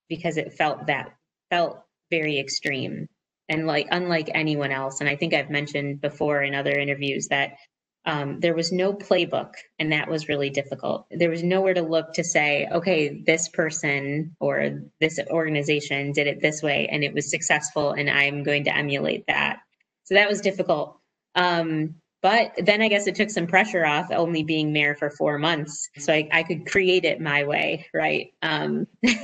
because 0.08 0.36
it 0.36 0.54
felt 0.54 0.86
that 0.88 1.12
felt 1.50 1.82
very 2.10 2.38
extreme 2.40 3.08
and 3.50 3.66
like 3.66 3.86
unlike 3.90 4.30
anyone 4.32 4.70
else 4.70 5.00
and 5.00 5.10
i 5.10 5.16
think 5.16 5.34
i've 5.34 5.50
mentioned 5.50 6.00
before 6.00 6.42
in 6.42 6.54
other 6.54 6.72
interviews 6.72 7.28
that 7.28 7.52
um, 8.06 8.40
there 8.40 8.54
was 8.54 8.72
no 8.72 8.94
playbook 8.94 9.52
and 9.78 9.92
that 9.92 10.08
was 10.08 10.26
really 10.26 10.48
difficult. 10.48 11.06
There 11.10 11.28
was 11.28 11.42
nowhere 11.42 11.74
to 11.74 11.82
look 11.82 12.14
to 12.14 12.24
say 12.24 12.66
okay 12.72 13.22
this 13.26 13.48
person 13.50 14.34
or 14.40 14.80
this 15.00 15.20
organization 15.28 16.12
did 16.12 16.26
it 16.26 16.40
this 16.40 16.62
way 16.62 16.88
and 16.90 17.04
it 17.04 17.12
was 17.12 17.30
successful 17.30 17.92
and 17.92 18.08
i'm 18.08 18.42
going 18.42 18.64
to 18.64 18.74
emulate 18.74 19.26
that. 19.28 19.58
So 20.04 20.14
that 20.14 20.30
was 20.30 20.40
difficult. 20.40 20.98
Um, 21.34 21.96
but 22.22 22.52
then 22.58 22.82
i 22.82 22.88
guess 22.88 23.06
it 23.06 23.14
took 23.14 23.30
some 23.30 23.46
pressure 23.46 23.84
off 23.84 24.10
only 24.10 24.42
being 24.42 24.72
mayor 24.72 24.94
for 24.94 25.10
four 25.10 25.38
months 25.38 25.88
so 25.96 26.12
i, 26.12 26.28
I 26.32 26.42
could 26.42 26.66
create 26.66 27.06
it 27.06 27.18
my 27.18 27.44
way 27.44 27.86
right? 27.94 28.32
Um, 28.42 28.86
so, 29.06 29.14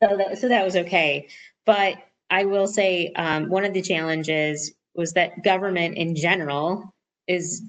that, 0.00 0.38
so 0.38 0.48
that 0.48 0.64
was 0.64 0.76
okay. 0.76 1.28
But 1.64 1.96
I 2.32 2.46
will 2.46 2.66
say 2.66 3.12
um, 3.14 3.50
one 3.50 3.66
of 3.66 3.74
the 3.74 3.82
challenges 3.82 4.72
was 4.94 5.12
that 5.12 5.44
government 5.44 5.98
in 5.98 6.16
general 6.16 6.94
is 7.28 7.62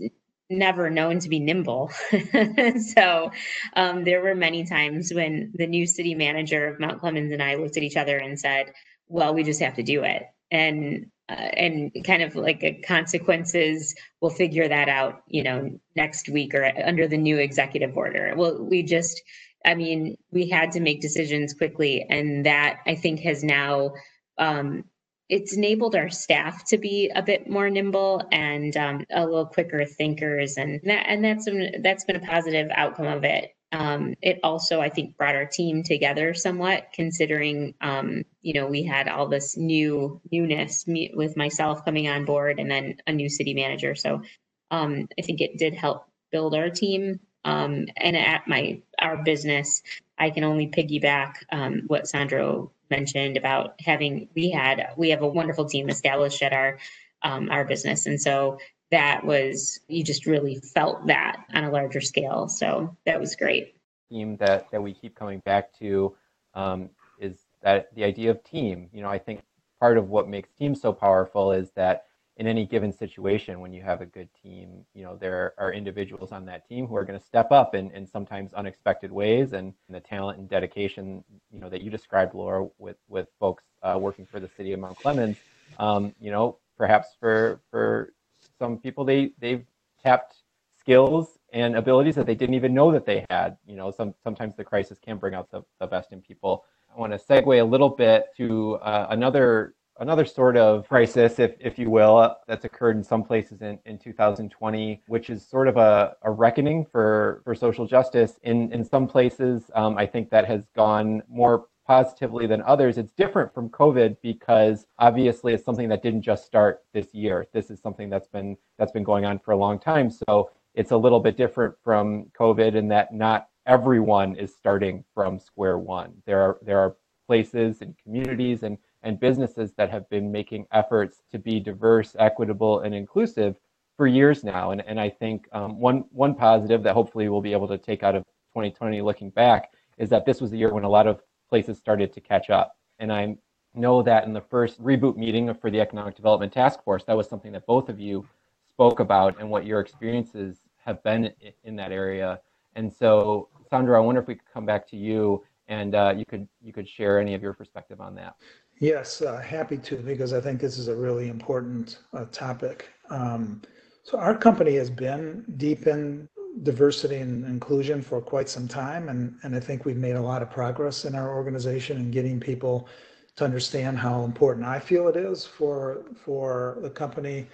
never 0.50 0.90
known 0.90 1.20
to 1.20 1.28
be 1.28 1.42
nimble. 1.42 1.92
so 2.96 3.32
um, 3.76 4.06
there 4.06 4.22
were 4.22 4.36
many 4.36 4.64
times 4.64 5.14
when 5.14 5.52
the 5.54 5.68
new 5.68 5.86
city 5.86 6.16
manager 6.16 6.66
of 6.66 6.80
Mount 6.80 7.02
Clemens 7.02 7.34
and 7.34 7.44
I 7.44 7.56
looked 7.56 7.76
at 7.76 7.84
each 7.84 7.98
other 7.98 8.18
and 8.18 8.40
said, 8.40 8.72
"Well, 9.10 9.34
we 9.34 9.44
just 9.44 9.60
have 9.60 9.76
to 9.76 9.84
do 9.84 10.04
it," 10.04 10.24
and 10.50 11.08
uh, 11.28 11.34
and 11.34 11.92
kind 12.06 12.24
of 12.24 12.36
like 12.36 12.86
consequences, 12.88 13.96
we'll 14.22 14.32
figure 14.32 14.68
that 14.70 14.88
out, 14.88 15.24
you 15.28 15.44
know, 15.44 15.78
next 15.96 16.30
week 16.30 16.54
or 16.54 16.72
under 16.86 17.08
the 17.08 17.18
new 17.18 17.38
executive 17.38 17.98
order. 17.98 18.34
Well, 18.36 18.64
we 18.64 18.84
just, 18.84 19.22
I 19.66 19.76
mean, 19.76 20.18
we 20.32 20.50
had 20.50 20.72
to 20.74 20.80
make 20.80 21.02
decisions 21.02 21.54
quickly, 21.54 22.06
and 22.10 22.46
that 22.46 22.80
I 22.86 22.96
think 22.96 23.22
has 23.22 23.44
now 23.44 23.94
um, 24.38 24.86
it's 25.30 25.56
enabled 25.56 25.96
our 25.96 26.10
staff 26.10 26.66
to 26.66 26.78
be 26.78 27.10
a 27.14 27.22
bit 27.22 27.50
more 27.50 27.70
nimble 27.70 28.22
and 28.32 28.76
um, 28.78 29.06
a 29.12 29.26
little 29.26 29.46
quicker 29.46 29.86
thinkers, 29.86 30.58
and 30.58 30.82
that 30.84 31.06
and 31.08 31.24
that's 31.24 31.46
been, 31.46 31.82
that's 31.82 32.06
been 32.06 32.18
a 32.18 32.20
positive 32.20 32.70
outcome 32.74 33.08
of 33.08 33.24
it. 33.24 33.56
Um, 33.72 34.14
it 34.22 34.40
also, 34.44 34.82
I 34.82 34.90
think, 34.90 35.18
brought 35.18 35.36
our 35.36 35.48
team 35.48 35.82
together 35.82 36.36
somewhat, 36.36 36.90
considering 36.94 37.74
um, 37.82 38.24
you 38.42 38.54
know 38.54 38.68
we 38.68 38.84
had 38.84 39.08
all 39.08 39.28
this 39.28 39.58
new 39.58 40.22
newness 40.32 40.86
with 40.88 41.36
myself 41.38 41.84
coming 41.86 42.08
on 42.08 42.26
board, 42.26 42.60
and 42.60 42.70
then 42.70 42.98
a 43.08 43.12
new 43.12 43.30
city 43.30 43.54
manager. 43.54 43.96
So 43.96 44.22
um, 44.70 45.08
I 45.18 45.22
think 45.24 45.42
it 45.42 45.58
did 45.58 45.74
help 45.74 46.06
build 46.32 46.54
our 46.54 46.70
team. 46.70 47.20
Um, 47.46 47.88
and 47.98 48.16
at 48.16 48.48
my 48.48 48.82
our 49.00 49.24
business, 49.24 49.82
I 50.18 50.30
can 50.30 50.44
only 50.44 50.68
piggyback 50.68 51.36
um, 51.52 51.84
what 51.88 52.08
Sandro 52.08 52.72
mentioned 52.94 53.38
about 53.38 53.74
having 53.80 54.30
we 54.36 54.52
had 54.52 54.90
we 54.98 55.10
have 55.10 55.24
a 55.24 55.28
wonderful 55.28 55.66
team 55.66 55.90
established 55.90 56.42
at 56.42 56.54
our 56.54 56.78
um, 57.24 57.50
our 57.50 57.66
business, 57.66 58.06
and 58.06 58.22
so 58.22 58.60
that 58.92 59.26
was 59.26 59.80
you 59.88 60.04
just 60.04 60.26
really 60.26 60.56
felt 60.76 61.08
that 61.08 61.38
on 61.54 61.64
a 61.64 61.72
larger 61.72 62.02
scale. 62.02 62.48
So 62.48 62.96
that 63.06 63.20
was 63.20 63.36
great. 63.36 63.76
Theme 64.10 64.38
that 64.38 64.70
that 64.72 64.84
we 64.84 64.94
keep 64.94 65.16
coming 65.16 65.40
back 65.40 65.74
to 65.80 66.16
um, 66.54 66.90
is 67.20 67.36
that 67.64 67.94
the 67.96 68.04
idea 68.04 68.30
of 68.32 68.44
team. 68.44 68.90
You 68.94 69.02
know, 69.02 69.10
I 69.10 69.18
think 69.18 69.42
part 69.80 69.98
of 69.98 70.10
what 70.10 70.30
makes 70.30 70.50
teams 70.60 70.82
so 70.82 70.94
powerful 70.94 71.52
is 71.52 71.72
that 71.72 72.06
in 72.38 72.48
any 72.48 72.66
given 72.66 72.92
situation 72.92 73.60
when 73.60 73.74
you 73.74 73.82
have 73.82 74.02
a 74.02 74.06
good 74.06 74.30
team 74.42 74.86
you 74.94 75.04
know 75.04 75.16
there 75.16 75.54
are 75.58 75.72
individuals 75.72 76.32
on 76.32 76.46
that 76.46 76.68
team 76.68 76.88
who 76.88 76.96
are 76.96 77.06
going 77.06 77.20
to 77.20 77.26
step 77.26 77.52
up 77.52 77.76
in, 77.76 77.92
in 77.92 78.08
sometimes 78.08 78.54
unexpected 78.54 79.12
ways 79.12 79.54
and 79.54 79.74
the 79.90 80.00
talent 80.00 80.40
and 80.40 80.50
dedication 80.50 81.24
you 81.52 81.60
know 81.60 81.70
that 81.70 81.82
you 81.82 81.90
described 81.90 82.34
laura 82.34 82.68
with 82.78 82.98
with 83.08 83.28
folks 83.40 83.64
uh, 83.84 83.98
working 84.00 84.26
for 84.26 84.40
the 84.40 84.50
city 84.58 84.74
of 84.74 84.80
mount 84.80 84.98
clemens 84.98 85.38
um, 85.80 86.14
you 86.20 86.32
know 86.32 86.58
perhaps 86.78 87.10
for 87.20 87.62
for 87.70 88.14
some 88.58 88.78
people 88.78 89.06
they 89.06 89.32
they've 89.40 89.66
tapped 90.02 90.44
skills 90.84 91.40
and 91.54 91.76
abilities 91.76 92.16
that 92.16 92.26
they 92.26 92.36
didn't 92.36 92.56
even 92.56 92.74
know 92.74 92.92
that 92.92 93.06
they 93.06 93.26
had. 93.30 93.58
You 93.66 93.76
know 93.76 93.92
some 93.92 94.14
sometimes 94.24 94.56
the 94.56 94.64
crisis 94.64 95.00
can 95.00 95.18
bring 95.18 95.34
out 95.34 95.50
the, 95.50 95.64
the 95.80 95.88
best 95.88 96.12
in 96.12 96.22
people. 96.22 96.66
I 96.94 97.00
want 97.00 97.14
to 97.14 97.18
segue 97.18 97.60
a 97.60 97.64
little 97.64 97.90
bit 97.90 98.26
to 98.38 98.76
uh, 98.76 99.08
another 99.10 99.76
another 100.00 100.26
sort 100.26 100.58
of 100.58 100.88
crisis, 100.88 101.40
if, 101.40 101.54
if 101.60 101.78
you 101.78 101.90
will, 101.90 102.18
uh, 102.18 102.36
that's 102.48 102.66
occurred 102.66 102.96
in 102.96 103.04
some 103.04 103.24
places 103.24 103.62
in, 103.62 103.80
in 103.86 103.98
2020, 103.98 105.02
which 105.08 105.30
is 105.30 105.46
sort 105.46 105.68
of 105.68 105.78
a, 105.78 106.16
a 106.24 106.32
reckoning 106.32 106.86
for, 106.86 107.42
for 107.44 107.54
social 107.56 107.86
justice. 107.86 108.40
In, 108.44 108.72
in 108.72 108.84
some 108.84 109.08
places, 109.08 109.70
um, 109.76 109.98
I 109.98 110.06
think 110.06 110.30
that 110.30 110.46
has 110.46 110.64
gone 110.76 111.22
more 111.30 111.66
positively 111.86 112.48
than 112.48 112.62
others. 112.64 112.98
It's 112.98 113.12
different 113.14 113.54
from 113.54 113.70
COVID 113.70 114.18
because 114.22 114.86
obviously 115.00 115.54
it's 115.54 115.66
something 115.66 115.90
that 115.90 116.02
didn't 116.02 116.22
just 116.22 116.46
start 116.46 116.84
this 116.94 117.14
year. 117.14 117.48
This 117.54 117.70
is 117.70 117.80
something 117.82 118.10
that's 118.10 118.28
been 118.28 118.58
that's 118.78 118.92
been 118.92 119.04
going 119.04 119.26
on 119.26 119.40
for 119.40 119.52
a 119.52 119.58
long 119.58 119.80
time. 119.80 120.10
So 120.10 120.52
it's 120.74 120.92
a 120.92 120.98
little 120.98 121.20
bit 121.20 121.38
different 121.38 121.76
from 121.84 122.26
COVID 122.40 122.76
in 122.76 122.88
that 122.90 123.14
not 123.14 123.50
everyone 123.66 124.36
is 124.36 124.54
starting 124.54 125.04
from 125.14 125.40
square 125.40 125.78
one. 125.78 126.14
There 126.26 126.42
are 126.42 126.58
there 126.62 126.80
are 126.80 126.96
places 127.28 127.82
and 127.82 127.98
communities 127.98 128.64
and 128.64 128.78
and 129.04 129.20
businesses 129.20 129.74
that 129.74 129.90
have 129.90 130.10
been 130.10 130.32
making 130.32 130.66
efforts 130.72 131.22
to 131.32 131.38
be 131.38 131.60
diverse, 131.60 132.16
equitable, 132.18 132.80
and 132.80 132.96
inclusive 132.96 133.58
for 133.98 134.08
years 134.08 134.44
now. 134.44 134.72
And, 134.72 134.82
and 134.88 135.00
I 135.00 135.10
think 135.10 135.48
um, 135.52 135.80
one, 135.80 136.06
one 136.12 136.34
positive 136.34 136.84
that 136.84 136.94
hopefully 136.94 137.30
we'll 137.30 137.42
be 137.42 137.52
able 137.52 137.68
to 137.68 137.78
take 137.78 138.02
out 138.02 138.16
of 138.16 138.24
2020 138.54 139.02
looking 139.02 139.30
back 139.30 139.72
is 139.98 140.10
that 140.10 140.26
this 140.26 140.42
was 140.42 140.52
the 140.52 140.58
year 140.58 140.74
when 140.74 140.84
a 140.84 140.90
lot 140.90 141.06
of 141.06 141.22
places 141.50 141.78
started 141.78 142.12
to 142.14 142.22
catch 142.22 142.50
up. 142.50 142.78
And 143.00 143.12
I 143.12 143.36
know 143.76 144.02
that 144.04 144.24
in 144.24 144.34
the 144.34 144.42
first 144.42 144.82
reboot 144.82 145.18
meeting 145.18 145.54
for 145.54 145.70
the 145.70 145.82
Economic 145.82 146.16
Development 146.16 146.52
Task 146.52 146.84
Force, 146.84 147.04
that 147.06 147.18
was 147.18 147.28
something 147.28 147.52
that 147.52 147.66
both 147.68 147.90
of 147.90 148.00
you 148.00 148.28
spoke 148.70 149.00
about 149.00 149.40
and 149.40 149.50
what 149.50 149.66
your 149.66 149.80
experiences 149.80 150.58
have 150.78 151.04
been 151.04 151.32
in 151.64 151.76
that 151.76 151.92
area. 151.92 152.40
And 152.76 152.92
so, 152.92 153.50
Sandro, 153.70 153.98
I 153.98 154.00
wonder 154.00 154.22
if 154.22 154.28
we 154.28 154.36
could 154.36 154.52
come 154.52 154.66
back 154.66 154.88
to 154.90 154.98
you 154.98 155.44
and 155.68 155.96
uh, 155.96 156.14
you 156.16 156.26
could 156.26 156.48
you 156.62 156.74
could 156.74 156.88
share 156.88 157.20
any 157.20 157.34
of 157.34 157.42
your 157.42 157.54
perspective 157.54 158.02
on 158.02 158.16
that. 158.16 158.36
Yes, 158.80 159.22
uh, 159.22 159.38
happy 159.38 159.78
to 159.78 159.98
because 159.98 160.34
I 160.34 160.42
think 160.42 160.60
this 160.60 160.78
is 160.78 160.88
a 160.88 160.96
really 160.96 161.30
important 161.30 162.00
uh, 162.14 162.26
topic. 162.32 162.90
Um, 163.10 163.62
so 164.04 164.18
our 164.18 164.36
company 164.36 164.76
has 164.76 164.90
been 164.90 165.46
deep 165.58 165.88
in 165.88 166.28
diversity 166.64 167.18
and 167.18 167.46
inclusion 167.46 168.02
for 168.02 168.22
quite 168.22 168.50
some 168.50 168.68
time, 168.68 169.10
and 169.10 169.36
and 169.44 169.56
I 169.56 169.60
think 169.60 169.86
we've 169.86 169.98
made 169.98 170.16
a 170.16 170.22
lot 170.22 170.42
of 170.42 170.50
progress 170.50 171.06
in 171.06 171.16
our 171.16 171.34
organization 171.36 171.98
in 171.98 172.12
getting 172.12 172.40
people 172.40 172.88
to 173.36 173.46
understand 173.46 173.98
how 173.98 174.24
important 174.24 174.66
I 174.66 174.80
feel 174.80 175.08
it 175.08 175.16
is 175.16 175.46
for 175.46 176.04
for 176.16 176.78
the 176.82 176.90
company 176.90 177.48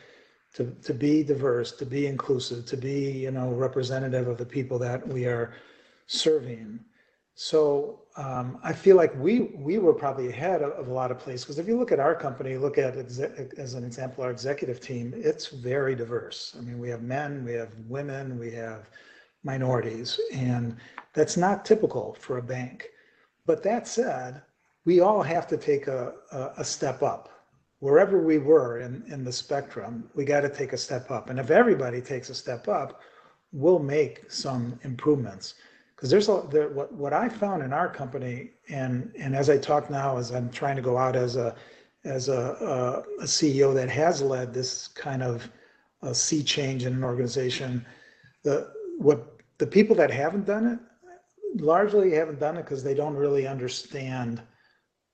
to 0.56 0.76
to 0.84 0.94
be 0.94 1.24
diverse, 1.24 1.74
to 1.74 1.86
be 1.86 2.08
inclusive, 2.08 2.66
to 2.66 2.78
be 2.78 3.12
you 3.12 3.32
know 3.32 3.52
representative 3.52 4.28
of 4.28 4.38
the 4.38 4.46
people 4.46 4.80
that 4.80 5.08
we 5.08 5.26
are 5.26 5.54
serving. 6.08 6.80
So 7.36 8.02
um, 8.20 8.60
I 8.64 8.74
feel 8.74 8.98
like 8.98 9.16
we 9.16 9.52
we 9.56 9.78
were 9.78 9.94
probably 9.94 10.28
ahead 10.28 10.62
of, 10.62 10.72
of 10.74 10.90
a 10.90 10.94
lot 10.94 11.10
of 11.10 11.20
places 11.20 11.46
because 11.46 11.58
if 11.58 11.70
you 11.70 11.80
look 11.80 11.94
at 11.94 12.02
our 12.02 12.14
company, 12.14 12.58
look 12.58 12.78
at 12.78 12.98
as 12.98 13.74
an 13.76 13.86
example 13.86 14.26
our 14.26 14.30
executive 14.30 14.82
team, 14.82 15.14
it's 15.16 15.48
very 15.48 15.96
diverse. 15.96 16.54
I 16.58 16.62
mean, 16.62 16.80
we 16.80 16.90
have 16.90 17.02
men, 17.02 17.46
we 17.46 17.54
have 17.54 17.70
women, 17.88 18.38
we 18.38 18.52
have 18.52 18.90
minorities, 19.46 20.20
and 20.34 20.76
that's 21.14 21.38
not 21.38 21.64
typical 21.64 22.18
for 22.20 22.40
a 22.40 22.44
bank. 22.44 22.90
But 23.46 23.64
that 23.64 23.88
said, 23.88 24.42
we 24.84 25.00
all 25.00 25.24
have 25.24 25.48
to 25.48 25.56
take 25.56 25.88
a, 25.88 26.14
a, 26.34 26.52
a 26.58 26.66
step 26.66 27.02
up. 27.02 27.30
Wherever 27.80 28.22
we 28.22 28.38
were 28.38 28.82
in, 28.82 29.02
in 29.08 29.24
the 29.24 29.32
spectrum, 29.32 30.10
we 30.14 30.26
got 30.26 30.42
to 30.42 30.50
take 30.50 30.74
a 30.74 30.78
step 30.78 31.10
up. 31.10 31.30
And 31.30 31.40
if 31.40 31.52
everybody 31.52 32.02
takes 32.02 32.30
a 32.30 32.36
step 32.36 32.68
up, 32.68 33.00
we'll 33.54 33.80
make 33.80 34.30
some 34.30 34.78
improvements 34.84 35.54
because 36.00 36.10
there's 36.10 36.30
a 36.30 36.36
what 36.70 36.94
what 36.94 37.12
I 37.12 37.28
found 37.28 37.62
in 37.62 37.74
our 37.74 37.90
company, 37.90 38.52
and 38.70 39.12
and 39.20 39.36
as 39.36 39.50
I 39.50 39.58
talk 39.58 39.90
now, 39.90 40.16
as 40.16 40.32
I'm 40.32 40.50
trying 40.50 40.78
to 40.78 40.82
go 40.82 40.98
out 40.98 41.18
as 41.18 41.36
a 41.36 41.54
as 42.06 42.30
a, 42.30 43.04
a, 43.20 43.24
a 43.24 43.26
CEO 43.26 43.74
that 43.74 43.90
has 43.90 44.22
led 44.22 44.54
this 44.54 44.88
kind 44.88 45.22
of 45.22 45.50
a 46.02 46.16
sea 46.16 46.42
change 46.42 46.86
in 46.86 46.94
an 46.94 47.04
organization, 47.04 47.86
the 48.44 48.72
what 48.98 49.42
the 49.58 49.68
people 49.68 49.94
that 49.98 50.10
haven't 50.10 50.46
done 50.46 50.68
it 50.68 51.62
largely 51.62 52.14
haven't 52.14 52.40
done 52.40 52.56
it 52.56 52.64
because 52.64 52.82
they 52.82 52.94
don't 52.94 53.16
really 53.16 53.46
understand 53.46 54.42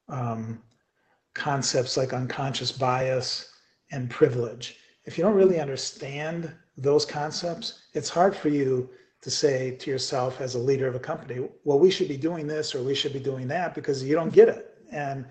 um, 0.08 0.62
concepts 1.34 1.98
like 1.98 2.13
unconscious 2.13 2.71
bias 2.71 3.54
and 3.89 4.08
privilege. 4.08 4.78
If 5.06 5.17
you 5.17 5.24
don't 5.24 5.34
really 5.34 5.60
understand 5.60 6.54
those 6.78 7.08
concepts, 7.08 7.86
it's 7.95 8.10
hard 8.10 8.36
for 8.36 8.50
you 8.50 8.88
to 9.26 9.32
say 9.32 9.72
to 9.72 9.90
yourself 9.90 10.40
as 10.40 10.54
a 10.54 10.60
leader 10.60 10.88
of 10.88 10.94
a 10.94 11.00
company, 11.00 11.50
well, 11.64 11.80
we 11.80 11.90
should 11.90 12.08
be 12.08 12.16
doing 12.16 12.46
this 12.46 12.76
or 12.76 12.84
we 12.84 12.94
should 12.94 13.12
be 13.12 13.20
doing 13.20 13.48
that 13.48 13.74
because 13.74 14.04
you 14.04 14.14
don't 14.14 14.32
get 14.32 14.48
it. 14.48 14.78
And 14.92 15.26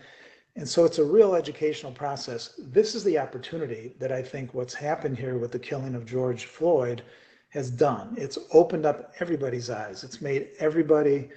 and 0.56 0.68
so 0.68 0.84
it's 0.84 0.98
a 0.98 1.04
real 1.04 1.36
educational 1.36 1.92
process. 1.92 2.58
This 2.58 2.96
is 2.96 3.04
the 3.04 3.16
opportunity 3.20 3.94
that 4.00 4.10
I 4.10 4.20
think 4.20 4.52
what's 4.52 4.74
happened 4.74 5.16
here 5.16 5.38
with 5.38 5.52
the 5.52 5.60
killing 5.60 5.94
of 5.94 6.06
George 6.06 6.46
Floyd 6.46 7.02
has 7.50 7.70
done. 7.70 8.16
It's 8.18 8.36
opened 8.52 8.84
up 8.84 9.12
everybody's 9.20 9.70
eyes. 9.70 10.02
It's 10.02 10.20
made 10.20 10.48
everybody 10.58 11.28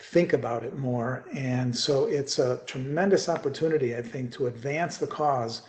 think 0.00 0.32
about 0.32 0.64
it 0.64 0.76
more. 0.76 1.24
And 1.32 1.76
so 1.76 2.06
it's 2.06 2.40
a 2.40 2.60
tremendous 2.66 3.28
opportunity, 3.28 3.96
I 3.96 4.02
think, 4.02 4.32
to 4.32 4.48
advance 4.48 4.98
the 4.98 5.06
cause 5.06 5.62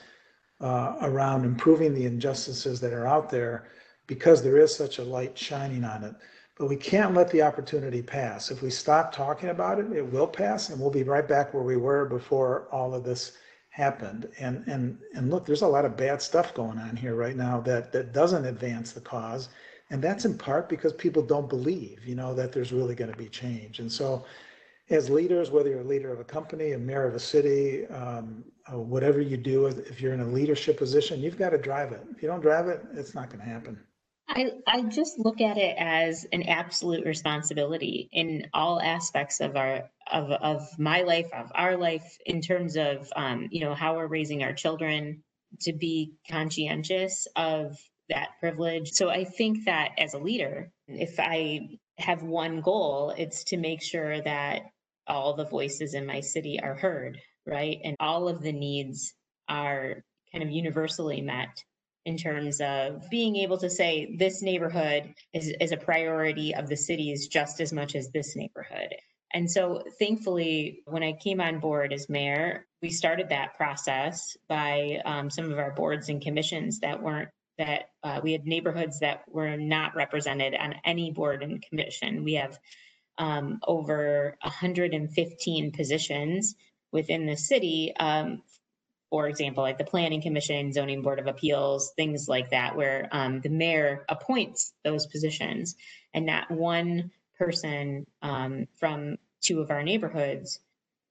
uh, 0.60 0.96
around 1.02 1.46
improving 1.46 1.94
the 1.94 2.06
injustices 2.08 2.80
that 2.80 2.94
are 2.94 3.06
out 3.06 3.30
there 3.30 3.68
because 4.12 4.44
there 4.44 4.58
is 4.58 4.76
such 4.76 5.00
a 5.00 5.04
light 5.06 5.38
shining 5.38 5.86
on 5.86 6.04
it. 6.04 6.14
But 6.58 6.68
we 6.68 6.76
can't 6.76 7.14
let 7.14 7.32
the 7.32 7.44
opportunity 7.44 8.02
pass. 8.02 8.52
If 8.52 8.62
we 8.62 8.70
stop 8.70 9.14
talking 9.14 9.48
about 9.48 9.80
it, 9.80 9.90
it 9.94 10.06
will 10.06 10.28
pass 10.28 10.68
and 10.68 10.82
we'll 10.82 10.92
be 10.92 11.04
right 11.04 11.26
back 11.26 11.54
where 11.54 11.64
we 11.64 11.78
were 11.78 12.04
before 12.04 12.68
all 12.74 12.94
of 12.94 13.06
this 13.06 13.38
happened. 13.70 14.28
And 14.38 14.68
and 14.68 14.98
and 15.16 15.32
look, 15.32 15.46
there's 15.46 15.62
a 15.62 15.68
lot 15.76 15.86
of 15.86 15.96
bad 15.96 16.22
stuff 16.22 16.54
going 16.54 16.78
on 16.78 16.98
here 16.98 17.16
right 17.16 17.38
now 17.38 17.62
that 17.62 17.94
that 17.94 18.12
doesn't 18.12 18.44
advance 18.44 18.92
the 18.92 19.00
cause. 19.00 19.48
And 19.92 20.02
that's 20.02 20.26
in 20.26 20.38
part 20.38 20.68
because 20.68 20.92
people 20.92 21.22
don't 21.22 21.48
believe, 21.48 22.06
you 22.06 22.16
know, 22.16 22.34
that 22.34 22.52
there's 22.52 22.74
really 22.74 22.96
going 22.96 23.12
to 23.12 23.18
be 23.18 23.30
change. 23.30 23.80
And 23.80 23.90
so 23.90 24.26
as 24.90 25.10
leaders, 25.10 25.52
whether 25.52 25.70
you're 25.70 25.88
a 25.88 25.94
leader 25.96 26.12
of 26.12 26.20
a 26.20 26.26
company, 26.26 26.74
a 26.74 26.78
mayor 26.78 27.08
of 27.08 27.16
a 27.16 27.20
city, 27.20 27.88
um, 27.88 28.44
uh, 28.70 28.78
whatever 28.78 29.22
you 29.22 29.38
do, 29.38 29.68
if 29.68 30.02
you're 30.02 30.14
in 30.14 30.20
a 30.20 30.26
leadership 30.26 30.78
position, 30.78 31.22
you've 31.22 31.38
got 31.38 31.52
to 31.52 31.58
drive 31.58 31.94
it. 31.94 32.02
If 32.14 32.22
you 32.22 32.28
don't 32.28 32.42
drive 32.42 32.68
it, 32.68 32.86
it's 32.94 33.16
not 33.16 33.30
going 33.30 33.40
to 33.40 33.50
happen. 33.50 33.80
I, 34.34 34.52
I 34.68 34.82
just 34.84 35.20
look 35.20 35.42
at 35.42 35.58
it 35.58 35.76
as 35.78 36.26
an 36.32 36.44
absolute 36.44 37.06
responsibility 37.06 38.10
in 38.12 38.48
all 38.54 38.82
aspects 38.82 39.40
of 39.42 39.56
our 39.56 39.90
of, 40.12 40.32
of 40.32 40.80
my 40.80 41.02
life 41.02 41.30
of 41.34 41.52
our 41.54 41.78
life 41.78 42.18
in 42.26 42.42
terms 42.42 42.78
of 42.78 43.12
um, 43.16 43.48
you 43.52 43.62
know 43.62 43.74
how 43.74 43.96
we're 43.96 44.08
raising 44.08 44.44
our 44.44 44.54
children 44.54 45.24
to 45.62 45.74
be 45.74 46.14
conscientious 46.30 47.28
of 47.36 47.78
that 48.10 48.30
privilege. 48.40 48.92
So 48.92 49.10
i 49.10 49.24
think 49.24 49.66
that 49.66 49.92
as 49.98 50.14
a 50.14 50.20
leader 50.20 50.72
if 50.88 51.20
i 51.20 51.78
have 51.98 52.24
one 52.24 52.62
goal 52.62 53.14
it's 53.18 53.44
to 53.46 53.58
make 53.58 53.82
sure 53.82 54.22
that 54.22 54.62
all 55.08 55.36
the 55.36 55.46
voices 55.46 55.94
in 55.94 56.06
my 56.06 56.22
city 56.22 56.60
are 56.62 56.76
heard 56.76 57.20
right? 57.46 57.80
And 57.84 57.96
all 58.00 58.28
of 58.28 58.42
the 58.42 58.52
needs 58.52 59.14
are 59.48 60.04
kind 60.32 60.44
of 60.44 60.52
universally 60.52 61.22
met 61.22 61.64
in 62.06 62.18
terms 62.18 62.60
of 62.62 63.10
being 63.10 63.36
able 63.36 63.58
to 63.58 63.70
say 63.70 64.16
this 64.18 64.42
neighborhood 64.42 65.14
is, 65.34 65.54
is 65.60 65.72
a 65.72 65.78
priority 65.78 66.56
of 66.56 66.68
the 66.68 66.76
cities 66.76 67.28
just 67.28 67.62
as 67.62 67.72
much 67.72 67.96
as 67.96 68.10
this 68.10 68.36
neighborhood. 68.36 68.96
And 69.34 69.50
so, 69.50 69.84
thankfully, 69.98 70.82
when 70.86 71.04
I 71.04 71.14
came 71.14 71.40
on 71.40 71.60
board 71.60 71.94
as 71.94 72.10
mayor, 72.10 72.66
we 72.82 72.90
started 72.90 73.30
that 73.30 73.56
process 73.56 74.36
by 74.50 75.00
um, 75.06 75.30
some 75.30 75.52
of 75.52 75.58
our 75.58 75.72
boards 75.72 76.10
and 76.10 76.22
commissions 76.22 76.80
that 76.80 77.02
weren't 77.02 77.30
that 77.58 77.90
uh, 78.04 78.20
we 78.24 78.32
had 78.32 78.46
neighborhoods 78.46 79.00
that 79.00 79.24
were 79.28 79.56
not 79.56 79.96
represented 79.96 80.56
on 80.56 80.76
any 80.84 81.12
board 81.12 81.44
and 81.44 81.62
commission. 81.62 82.24
We 82.24 82.34
have 82.34 82.58
um, 83.18 83.60
over 83.68 84.36
115 84.42 85.72
positions 85.72 86.56
within 86.92 87.26
the 87.26 87.38
city 87.38 87.94
um, 88.00 88.42
for 89.12 89.28
example, 89.28 89.62
like 89.62 89.78
the 89.78 89.84
Planning 89.84 90.22
Commission, 90.22 90.72
Zoning 90.72 91.02
Board 91.02 91.20
of 91.20 91.28
Appeals, 91.28 91.92
things 91.98 92.30
like 92.30 92.50
that, 92.52 92.78
where 92.78 93.10
um, 93.12 93.42
the 93.42 93.50
mayor 93.50 94.06
appoints 94.08 94.74
those 94.86 95.06
positions 95.06 95.76
and 96.14 96.26
not 96.26 96.50
one 96.50 97.12
person 97.38 98.08
um, 98.22 98.68
from 98.80 99.18
two 99.42 99.60
of 99.60 99.70
our 99.70 99.84
neighborhoods 99.84 100.60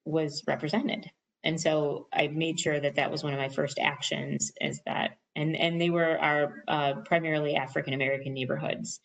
was 0.06 0.42
represented. 0.46 1.10
And 1.44 1.60
so 1.60 2.08
I 2.10 2.28
made 2.28 2.58
sure 2.58 2.80
that 2.80 2.94
that 2.94 3.10
was 3.10 3.22
one 3.22 3.34
of 3.34 3.38
my 3.38 3.50
first 3.50 3.78
actions 3.78 4.50
is 4.62 4.80
that, 4.86 5.18
and, 5.36 5.54
and 5.54 5.78
they 5.78 5.90
were 5.90 6.18
our 6.18 6.64
uh, 6.68 6.94
primarily 7.04 7.54
African 7.54 7.92
American 7.92 8.32
neighborhoods. 8.32 8.98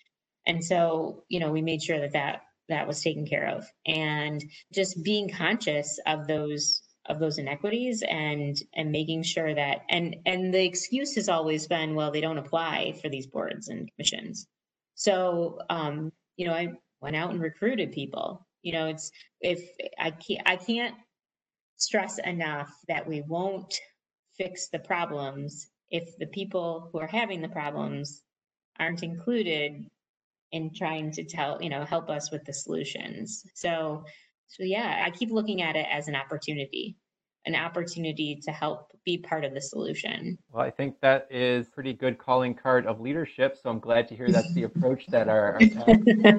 And 0.48 0.64
so, 0.64 1.26
you 1.28 1.42
know, 1.42 1.52
we 1.52 1.62
made 1.62 1.84
sure 1.84 2.00
that 2.00 2.14
that 2.14 2.44
that 2.70 2.88
was 2.88 3.02
taken 3.02 3.28
care 3.28 3.48
of 3.48 3.66
and 3.86 4.44
just 4.74 5.04
being 5.04 5.30
conscious 5.30 6.00
of 6.08 6.28
those 6.28 6.82
of 7.08 7.20
those 7.20 7.38
inequities 7.38 8.04
and 8.08 8.58
and 8.74 8.91
making 8.91 9.24
sure 9.24 9.54
that 9.54 9.82
and 9.89 10.15
and 10.26 10.54
the 10.54 10.63
excuse 10.63 11.15
has 11.15 11.30
always 11.30 11.68
been 11.68 11.96
well 11.96 12.12
they 12.12 12.22
don't 12.22 12.38
apply 12.38 12.94
for 13.02 13.10
these 13.10 13.28
boards 13.28 13.68
and 13.68 13.89
commissions. 13.94 14.48
So 14.96 15.60
um 15.70 16.12
you 16.38 16.48
know 16.48 16.54
i 16.54 16.70
went 17.02 17.15
out 17.15 17.32
and 17.32 17.41
recruited 17.41 17.91
people. 17.91 18.46
You 18.63 18.74
know 18.74 18.88
it's 18.88 19.12
if 19.41 19.62
i 20.00 20.12
can't 20.12 20.41
i 20.46 20.56
can't 20.56 20.96
stress 21.78 22.18
enough 22.20 22.72
that 22.88 23.08
we 23.08 23.22
won't 23.22 23.80
fix 24.38 24.70
the 24.70 24.80
problems 24.80 25.68
if 25.91 26.18
the 26.18 26.28
people 26.28 26.89
who 26.91 27.00
are 27.00 27.08
having 27.08 27.41
the 27.41 27.50
problems 27.50 28.24
aren't 28.80 29.04
included 29.04 29.86
in 30.52 30.74
trying 30.74 31.12
to 31.12 31.24
tell 31.24 31.62
you 31.62 31.70
know 31.70 31.86
help 31.86 32.10
us 32.10 32.32
with 32.32 32.44
the 32.46 32.54
solutions. 32.54 33.44
So 33.54 34.06
so 34.48 34.64
yeah, 34.64 35.04
I 35.06 35.12
keep 35.12 35.32
looking 35.32 35.62
at 35.62 35.76
it 35.76 35.86
as 35.92 36.08
an 36.08 36.16
opportunity, 36.16 36.96
an 37.46 37.56
opportunity 37.56 38.40
to 38.44 38.52
help 38.52 38.92
be 39.06 39.18
part 39.18 39.46
of 39.46 39.54
the 39.54 39.62
solution. 39.62 40.38
Well, 40.52 40.64
I 40.64 40.72
think 40.72 41.00
that 41.02 41.28
is 41.30 41.68
pretty 41.70 41.94
good 41.94 42.18
calling 42.18 42.54
card 42.54 42.88
of 42.88 43.00
leadership. 43.00 43.58
So 43.62 43.70
I'm 43.70 43.80
glad 43.80 44.08
to 44.10 44.16
hear 44.16 44.30
that's 44.30 44.54
the 44.54 44.64
approach 44.70 45.06
that 45.08 45.28
our, 45.28 45.54
our 45.54 45.60
task, 45.60 45.88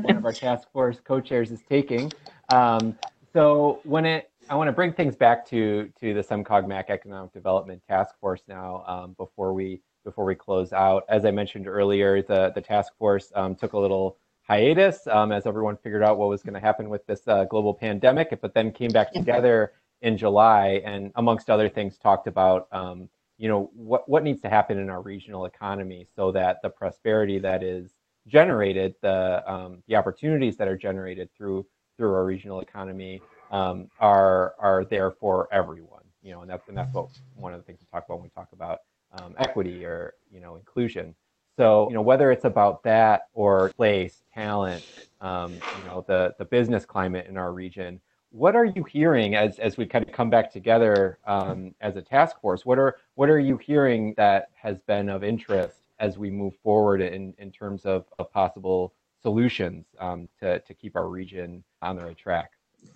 one 0.03 0.16
of 0.16 0.25
our 0.25 0.33
task 0.33 0.71
force 0.73 0.99
co-chairs 1.05 1.51
is 1.51 1.62
taking. 1.69 2.12
Um, 2.51 2.99
so 3.33 3.81
when 3.85 4.07
it, 4.07 4.31
I 4.49 4.55
want 4.55 4.69
to 4.69 4.73
bring 4.73 4.92
things 4.92 5.16
back 5.16 5.47
to 5.49 5.90
to 6.01 6.14
the 6.14 6.23
SEMCOG-MAC 6.23 6.88
Economic 6.88 7.33
Development 7.33 7.83
Task 7.88 8.14
Force 8.21 8.42
now 8.49 8.85
um, 8.87 9.14
before 9.19 9.53
we 9.53 9.83
before 10.05 10.25
we 10.25 10.37
close 10.37 10.73
out. 10.73 11.05
As 11.09 11.25
I 11.25 11.33
mentioned 11.33 11.66
earlier, 11.66 12.23
the 12.23 12.53
the 12.55 12.61
task 12.61 12.97
force 12.97 13.33
um, 13.35 13.57
took 13.57 13.73
a 13.73 13.79
little 13.79 14.19
hiatus 14.48 15.06
um, 15.09 15.32
as 15.32 15.46
everyone 15.46 15.76
figured 15.76 16.02
out 16.02 16.18
what 16.18 16.28
was 16.28 16.42
going 16.42 16.54
to 16.54 16.61
happen 16.61 16.88
with 16.88 17.06
this 17.06 17.26
uh, 17.26 17.44
global 17.44 17.74
pandemic, 17.74 18.38
but 18.40 18.54
then 18.54 18.70
came 18.70 18.90
back 18.90 19.12
together 19.12 19.72
in 20.02 20.16
July 20.16 20.82
and, 20.85 21.11
amongst 21.16 21.50
other 21.50 21.68
things, 21.68 21.98
talked 21.98 22.26
about 22.26 22.68
um, 22.72 23.09
you 23.38 23.48
know 23.48 23.70
what 23.74 24.09
what 24.09 24.22
needs 24.22 24.40
to 24.40 24.48
happen 24.48 24.78
in 24.78 24.88
our 24.88 25.02
regional 25.02 25.44
economy 25.44 26.06
so 26.16 26.32
that 26.32 26.62
the 26.62 26.70
prosperity 26.70 27.38
that 27.38 27.62
is 27.62 27.94
generated, 28.26 28.94
the 29.02 29.42
um, 29.46 29.82
the 29.88 29.96
opportunities 29.96 30.56
that 30.56 30.68
are 30.68 30.76
generated 30.76 31.28
through 31.37 31.66
through 31.96 32.14
our 32.14 32.24
regional 32.24 32.61
economy 32.61 33.20
um, 33.50 33.88
are 34.00 34.54
are 34.59 34.85
there 34.85 35.11
for 35.11 35.48
everyone. 35.52 36.02
You 36.22 36.32
know, 36.32 36.40
and 36.40 36.50
that's 36.50 36.68
and 36.68 36.76
that's 36.76 36.92
what 36.94 37.09
one 37.35 37.52
of 37.52 37.61
the 37.61 37.64
things 37.64 37.78
we 37.80 37.87
talk 37.92 38.04
about 38.06 38.18
when 38.18 38.24
we 38.24 38.30
talk 38.30 38.48
about 38.52 38.80
um, 39.20 39.35
equity 39.38 39.85
or 39.85 40.14
you 40.30 40.40
know 40.40 40.56
inclusion. 40.56 41.14
So 41.57 41.88
you 41.88 41.95
know 41.95 42.03
whether 42.03 42.31
it's 42.31 42.45
about 42.45 42.83
that 42.83 43.29
or 43.33 43.71
place, 43.71 44.23
talent, 44.35 44.85
um, 45.21 45.53
you 45.53 45.88
know 45.88 46.05
the 46.07 46.35
the 46.38 46.45
business 46.45 46.85
climate 46.85 47.27
in 47.29 47.37
our 47.37 47.53
region. 47.53 48.01
What 48.31 48.55
are 48.55 48.66
you 48.66 48.85
hearing 48.85 49.35
as 49.35 49.59
as 49.59 49.79
we 49.79 49.87
kind 49.87 50.07
of 50.07 50.12
come 50.12 50.29
back 50.29 50.53
together 50.53 51.19
um, 51.27 51.75
as 51.81 51.97
a 51.97 52.03
task 52.03 52.40
force? 52.40 52.66
What 52.66 52.79
are 52.79 52.97
what 53.14 53.31
are 53.31 53.38
you 53.38 53.57
hearing 53.57 54.12
that 54.19 54.51
has 54.55 54.83
been 54.83 55.09
of 55.09 55.25
interest 55.25 55.83
as 55.99 56.19
we 56.19 56.31
move 56.31 56.55
forward 56.62 57.01
in 57.01 57.33
in 57.38 57.51
terms 57.51 57.87
of, 57.87 58.05
of 58.19 58.31
possible 58.31 58.92
solutions 59.23 59.87
um, 59.99 60.29
to 60.40 60.59
to 60.61 60.75
keep 60.75 60.95
our 60.95 61.09
region 61.09 61.64
on 61.81 61.97
the 61.97 62.05
right 62.05 62.19
track? 62.19 62.51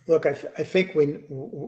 Look, 0.06 0.26
I, 0.26 0.34
th- 0.34 0.52
I 0.56 0.62
think 0.62 0.94
we, 0.94 1.24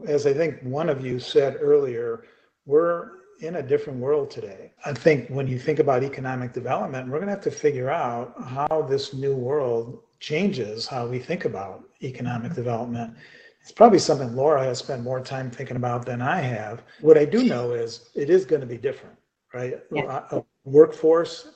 as 0.07 0.25
I 0.25 0.33
think 0.33 0.61
one 0.61 0.89
of 0.89 1.03
you 1.05 1.19
said 1.19 1.57
earlier, 1.59 2.25
we're 2.65 3.22
in 3.39 3.57
a 3.57 3.63
different 3.63 3.99
world 3.99 4.31
today. 4.31 4.71
I 4.85 4.93
think 4.93 5.29
when 5.29 5.47
you 5.47 5.59
think 5.59 5.79
about 5.79 6.03
economic 6.03 6.53
development, 6.53 7.09
we're 7.09 7.19
going 7.19 7.27
to 7.27 7.33
have 7.33 7.43
to 7.43 7.51
figure 7.51 7.89
out 7.89 8.33
how 8.47 8.85
this 8.89 9.13
new 9.13 9.35
world 9.35 9.99
changes 10.23 10.87
how 10.87 11.05
we 11.05 11.19
think 11.19 11.43
about 11.43 11.83
economic 12.01 12.51
mm-hmm. 12.51 12.55
development. 12.55 13.13
It's 13.61 13.73
probably 13.73 13.99
something 13.99 14.33
Laura 14.35 14.63
has 14.63 14.79
spent 14.79 15.03
more 15.03 15.19
time 15.19 15.51
thinking 15.51 15.75
about 15.75 16.05
than 16.05 16.21
I 16.21 16.39
have. 16.39 16.83
What 17.01 17.17
I 17.17 17.25
do 17.25 17.43
know 17.43 17.71
is 17.71 18.09
it 18.15 18.29
is 18.29 18.45
going 18.45 18.61
to 18.61 18.67
be 18.67 18.77
different, 18.77 19.17
right? 19.53 19.79
Yeah. 19.91 20.23
A 20.31 20.43
workforce 20.63 21.55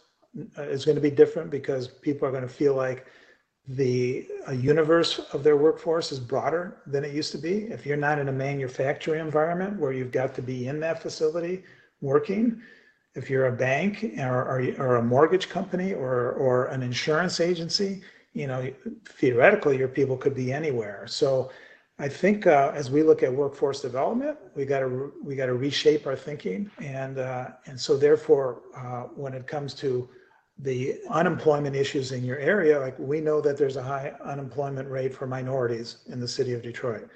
is 0.57 0.83
going 0.83 0.95
to 0.95 1.01
be 1.01 1.09
different 1.09 1.49
because 1.49 1.87
people 1.87 2.27
are 2.27 2.31
going 2.31 2.43
to 2.43 2.49
feel 2.49 2.75
like 2.75 3.07
the 3.67 4.27
universe 4.53 5.19
of 5.34 5.43
their 5.43 5.58
workforce 5.58 6.12
is 6.12 6.19
broader 6.19 6.77
than 6.88 7.03
it 7.03 7.13
used 7.13 7.32
to 7.34 7.38
be. 7.38 7.63
If 7.63 7.86
you're 7.86 7.97
not 7.97 8.17
in 8.17 8.30
a 8.30 8.32
manufacturing 8.32 9.19
environment 9.19 9.77
where 9.77 9.91
you've 9.91 10.12
got 10.12 10.34
to 10.36 10.41
be 10.41 10.67
in 10.67 10.80
that 10.80 11.01
facility 11.01 11.63
working, 11.99 12.62
if 13.15 13.30
you're 13.30 13.47
a 13.47 13.51
bank 13.51 14.13
or, 14.19 14.43
or, 14.43 14.73
or 14.77 14.95
a 14.97 15.03
mortgage 15.03 15.49
company 15.49 15.93
or, 15.93 16.32
or 16.34 16.67
an 16.67 16.82
insurance 16.82 17.39
agency, 17.39 18.01
you 18.34 18.47
know, 18.47 18.71
theoretically 19.06 19.77
your 19.77 19.88
people 19.88 20.15
could 20.15 20.36
be 20.36 20.53
anywhere. 20.53 21.06
So 21.08 21.51
I 21.99 22.08
think 22.08 22.45
uh, 22.45 22.71
as 22.75 22.91
we 22.91 23.01
look 23.01 23.23
at 23.23 23.34
workforce 23.34 23.82
development, 23.82 24.38
we 24.56 24.65
got 24.65 24.82
to 24.82 25.12
we 25.23 25.36
got 25.36 25.47
to 25.47 25.56
reshape 25.56 26.06
our 26.06 26.15
thinking, 26.15 26.69
and 26.80 27.17
uh, 27.17 27.47
and 27.65 27.80
so 27.80 27.97
therefore, 27.97 28.62
uh, 28.75 29.03
when 29.15 29.34
it 29.34 29.47
comes 29.47 29.73
to 29.75 30.08
the 30.59 30.99
unemployment 31.09 31.75
issues 31.75 32.11
in 32.11 32.23
your 32.23 32.39
area, 32.39 32.79
like 32.79 32.97
we 32.97 33.21
know 33.21 33.41
that 33.41 33.57
there's 33.57 33.77
a 33.77 33.83
high 33.83 34.13
unemployment 34.23 34.89
rate 34.89 35.13
for 35.13 35.27
minorities 35.27 35.97
in 36.07 36.19
the 36.19 36.27
city 36.27 36.53
of 36.53 36.63
Detroit. 36.63 37.07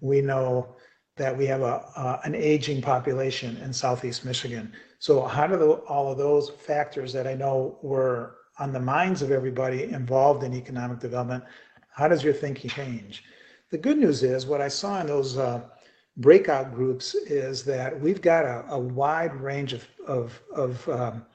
We 0.00 0.20
know 0.20 0.76
that 1.16 1.36
we 1.36 1.46
have 1.46 1.62
a, 1.62 1.84
uh, 1.96 2.20
an 2.24 2.34
aging 2.34 2.82
population 2.82 3.56
in 3.58 3.72
Southeast 3.72 4.24
Michigan. 4.24 4.72
So 4.98 5.24
how 5.24 5.46
do 5.46 5.56
the, 5.56 5.70
all 5.88 6.10
of 6.10 6.18
those 6.18 6.50
factors 6.50 7.12
that 7.12 7.26
I 7.26 7.34
know 7.34 7.78
were 7.82 8.36
on 8.58 8.72
the 8.72 8.80
minds 8.80 9.22
of 9.22 9.30
everybody 9.30 9.84
involved 9.84 10.42
in 10.42 10.54
economic 10.54 10.98
development, 10.98 11.44
how 11.90 12.08
does 12.08 12.24
your 12.24 12.32
thinking 12.32 12.70
change? 12.70 13.24
The 13.70 13.78
good 13.78 13.98
news 13.98 14.22
is 14.22 14.46
what 14.46 14.60
I 14.60 14.68
saw 14.68 15.00
in 15.00 15.06
those 15.06 15.36
uh, 15.38 15.60
breakout 16.16 16.74
groups 16.74 17.14
is 17.14 17.62
that 17.64 17.98
we've 18.00 18.22
got 18.22 18.44
a, 18.44 18.64
a 18.70 18.78
wide 18.78 19.34
range 19.40 19.72
of, 19.72 19.86
of, 20.06 20.40
of 20.54 20.88
um, 20.88 21.26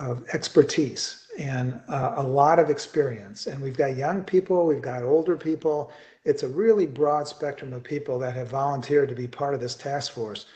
of 0.00 0.24
expertise 0.32 1.28
and 1.38 1.80
uh, 1.88 2.14
a 2.16 2.22
lot 2.22 2.58
of 2.58 2.70
experience. 2.70 3.46
And 3.46 3.60
we've 3.60 3.76
got 3.76 3.96
young 3.96 4.24
people, 4.24 4.66
we've 4.66 4.82
got 4.82 5.02
older 5.02 5.36
people. 5.36 5.92
It's 6.24 6.42
a 6.42 6.48
really 6.48 6.86
broad 6.86 7.28
spectrum 7.28 7.72
of 7.72 7.84
people 7.84 8.18
that 8.18 8.34
have 8.34 8.48
volunteered 8.48 9.08
to 9.10 9.14
be 9.14 9.28
part 9.28 9.54
of 9.54 9.60
this 9.60 9.74
task 9.74 10.12
force. 10.12 10.46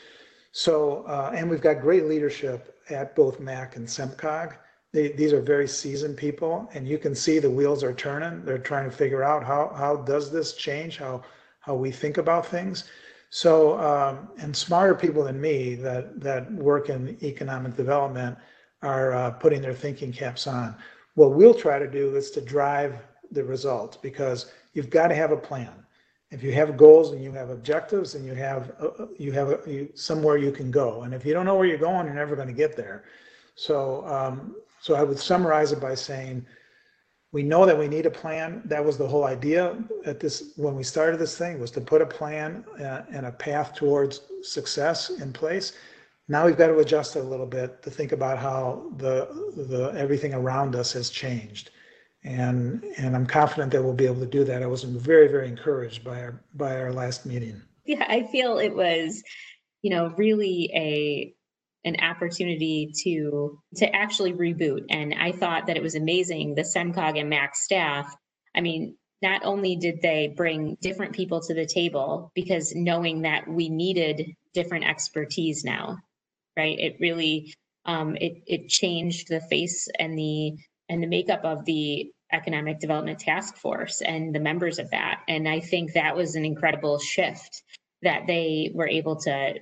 So, 0.51 1.03
uh, 1.07 1.31
and 1.35 1.49
we've 1.49 1.61
got 1.61 1.81
great 1.81 2.05
leadership 2.05 2.77
at 2.89 3.15
both 3.15 3.39
MAC 3.39 3.75
and 3.75 3.87
SEMCOG. 3.87 4.55
They, 4.93 5.09
these 5.09 5.33
are 5.33 5.41
very 5.41 5.67
seasoned 5.67 6.17
people, 6.17 6.69
and 6.73 6.87
you 6.87 6.97
can 6.97 7.13
see 7.13 7.39
the 7.39 7.49
wheels 7.49 7.83
are 7.83 7.93
turning. 7.93 8.45
They're 8.45 8.57
trying 8.57 8.89
to 8.89 8.95
figure 8.95 9.23
out 9.23 9.43
how 9.43 9.73
how 9.75 9.97
does 9.97 10.31
this 10.31 10.53
change 10.53 10.97
how 10.97 11.23
how 11.59 11.75
we 11.75 11.91
think 11.91 12.17
about 12.17 12.45
things. 12.45 12.85
So, 13.29 13.77
um, 13.79 14.29
and 14.37 14.55
smarter 14.55 14.95
people 14.95 15.23
than 15.23 15.41
me 15.41 15.75
that 15.75 16.21
that 16.21 16.49
work 16.53 16.89
in 16.89 17.17
economic 17.21 17.75
development 17.75 18.37
are 18.81 19.13
uh, 19.13 19.31
putting 19.31 19.61
their 19.61 19.73
thinking 19.73 20.11
caps 20.11 20.47
on. 20.47 20.75
What 21.15 21.33
we'll 21.33 21.53
try 21.53 21.79
to 21.79 21.87
do 21.87 22.15
is 22.15 22.31
to 22.31 22.41
drive 22.41 22.95
the 23.31 23.43
results 23.43 23.97
because 23.97 24.51
you've 24.73 24.89
got 24.89 25.07
to 25.07 25.15
have 25.15 25.31
a 25.31 25.37
plan. 25.37 25.71
If 26.31 26.43
you 26.43 26.51
have 26.53 26.75
goals 26.75 27.11
and 27.11 27.23
you 27.23 27.31
have 27.31 27.49
objectives 27.49 28.15
and 28.15 28.25
you 28.25 28.33
have 28.33 28.73
uh, 28.81 28.87
uh, 28.87 29.07
you 29.17 29.31
have 29.31 29.49
a, 29.49 29.59
you, 29.65 29.89
somewhere 29.93 30.37
you 30.37 30.51
can 30.51 30.71
go, 30.71 31.03
and 31.03 31.13
if 31.13 31.25
you 31.25 31.33
don't 31.33 31.45
know 31.45 31.55
where 31.55 31.67
you're 31.67 31.77
going, 31.77 32.05
you're 32.05 32.15
never 32.15 32.35
going 32.35 32.47
to 32.47 32.53
get 32.53 32.75
there. 32.75 33.05
So 33.55 34.05
um, 34.05 34.55
so 34.81 34.95
I 34.95 35.03
would 35.03 35.19
summarize 35.19 35.71
it 35.71 35.79
by 35.79 35.95
saying 35.95 36.45
we 37.31 37.43
know 37.43 37.65
that 37.65 37.77
we 37.77 37.87
need 37.87 38.05
a 38.05 38.11
plan. 38.11 38.61
That 38.65 38.83
was 38.83 38.97
the 38.97 39.07
whole 39.07 39.25
idea 39.25 39.77
at 40.05 40.19
this 40.19 40.53
when 40.57 40.75
we 40.75 40.83
started 40.83 41.19
this 41.19 41.37
thing 41.37 41.59
was 41.59 41.71
to 41.71 41.81
put 41.81 42.01
a 42.01 42.05
plan 42.05 42.65
uh, 42.79 43.03
and 43.11 43.25
a 43.27 43.31
path 43.31 43.73
towards 43.73 44.21
success 44.41 45.09
in 45.09 45.31
place 45.31 45.73
now 46.27 46.45
we've 46.45 46.57
got 46.57 46.67
to 46.67 46.77
adjust 46.79 47.15
it 47.15 47.19
a 47.19 47.27
little 47.27 47.45
bit 47.45 47.83
to 47.83 47.91
think 47.91 48.11
about 48.11 48.39
how 48.39 48.91
the 48.97 49.27
the 49.55 49.93
everything 49.95 50.33
around 50.33 50.75
us 50.75 50.91
has 50.93 51.09
changed. 51.09 51.71
And 52.23 52.83
and 52.97 53.15
i'm 53.15 53.27
confident 53.27 53.71
that 53.71 53.83
we'll 53.83 53.93
be 53.93 54.05
able 54.05 54.21
to 54.21 54.25
do 54.25 54.43
that. 54.45 54.63
I 54.63 54.67
was 54.67 54.83
very 54.83 55.27
very 55.27 55.47
encouraged 55.47 56.03
by 56.03 56.21
our 56.21 56.43
by 56.55 56.79
our 56.79 56.91
last 56.91 57.25
meeting. 57.25 57.61
Yeah 57.85 58.05
i 58.07 58.23
feel 58.23 58.57
it 58.57 58.75
was 58.75 59.21
you 59.83 59.91
know 59.91 60.13
really 60.17 60.71
a 60.73 61.33
an 61.87 61.97
opportunity 62.01 62.91
to 63.03 63.59
to 63.75 63.95
actually 63.95 64.33
reboot. 64.33 64.85
And 64.89 65.13
i 65.13 65.31
thought 65.31 65.67
that 65.67 65.77
it 65.77 65.83
was 65.83 65.95
amazing 65.95 66.55
the 66.55 66.63
semcog 66.63 67.19
and 67.19 67.29
mac 67.29 67.55
staff. 67.55 68.15
I 68.55 68.61
mean 68.61 68.97
not 69.21 69.45
only 69.45 69.75
did 69.75 70.01
they 70.01 70.33
bring 70.35 70.77
different 70.81 71.13
people 71.13 71.41
to 71.41 71.53
the 71.53 71.65
table 71.65 72.31
because 72.35 72.75
knowing 72.75 73.21
that 73.21 73.47
we 73.47 73.69
needed 73.69 74.31
different 74.53 74.85
expertise 74.85 75.63
now 75.63 75.97
right? 76.57 76.77
It 76.79 76.97
really 76.99 77.53
um, 77.85 78.15
it 78.17 78.43
it 78.47 78.69
changed 78.69 79.29
the 79.29 79.41
face 79.41 79.87
and 79.99 80.17
the 80.17 80.53
and 80.89 81.01
the 81.01 81.07
makeup 81.07 81.43
of 81.43 81.65
the 81.65 82.11
economic 82.31 82.79
development 82.79 83.19
task 83.19 83.57
force 83.57 84.01
and 84.01 84.33
the 84.33 84.39
members 84.39 84.79
of 84.79 84.89
that. 84.91 85.21
And 85.27 85.47
I 85.47 85.59
think 85.59 85.93
that 85.93 86.15
was 86.15 86.35
an 86.35 86.45
incredible 86.45 86.99
shift 86.99 87.63
that 88.01 88.27
they 88.27 88.71
were 88.73 88.87
able 88.87 89.15
to 89.21 89.55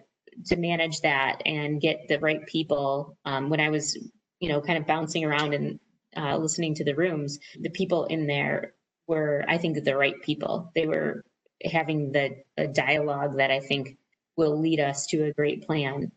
to 0.45 0.55
manage 0.55 1.01
that 1.01 1.41
and 1.45 1.81
get 1.81 2.07
the 2.07 2.19
right 2.19 2.45
people. 2.47 3.17
Um, 3.25 3.49
when 3.49 3.59
I 3.59 3.69
was, 3.69 3.97
you 4.39 4.49
know, 4.49 4.61
kind 4.61 4.77
of 4.77 4.87
bouncing 4.87 5.23
around 5.23 5.53
and 5.53 5.79
uh, 6.17 6.37
listening 6.37 6.75
to 6.75 6.83
the 6.83 6.95
rooms, 6.95 7.39
the 7.59 7.69
people 7.69 8.05
in 8.05 8.25
there 8.25 8.73
were, 9.07 9.43
I 9.47 9.57
think, 9.57 9.83
the 9.83 9.97
right 9.97 10.19
people. 10.21 10.71
They 10.75 10.87
were 10.87 11.23
having 11.63 12.11
the 12.11 12.43
dialogue 12.73 13.37
that 13.37 13.51
I 13.51 13.59
think 13.59 13.97
will 14.35 14.59
lead 14.59 14.79
us 14.79 15.05
to 15.07 15.25
a 15.25 15.33
great 15.33 15.65
plan 15.65 16.11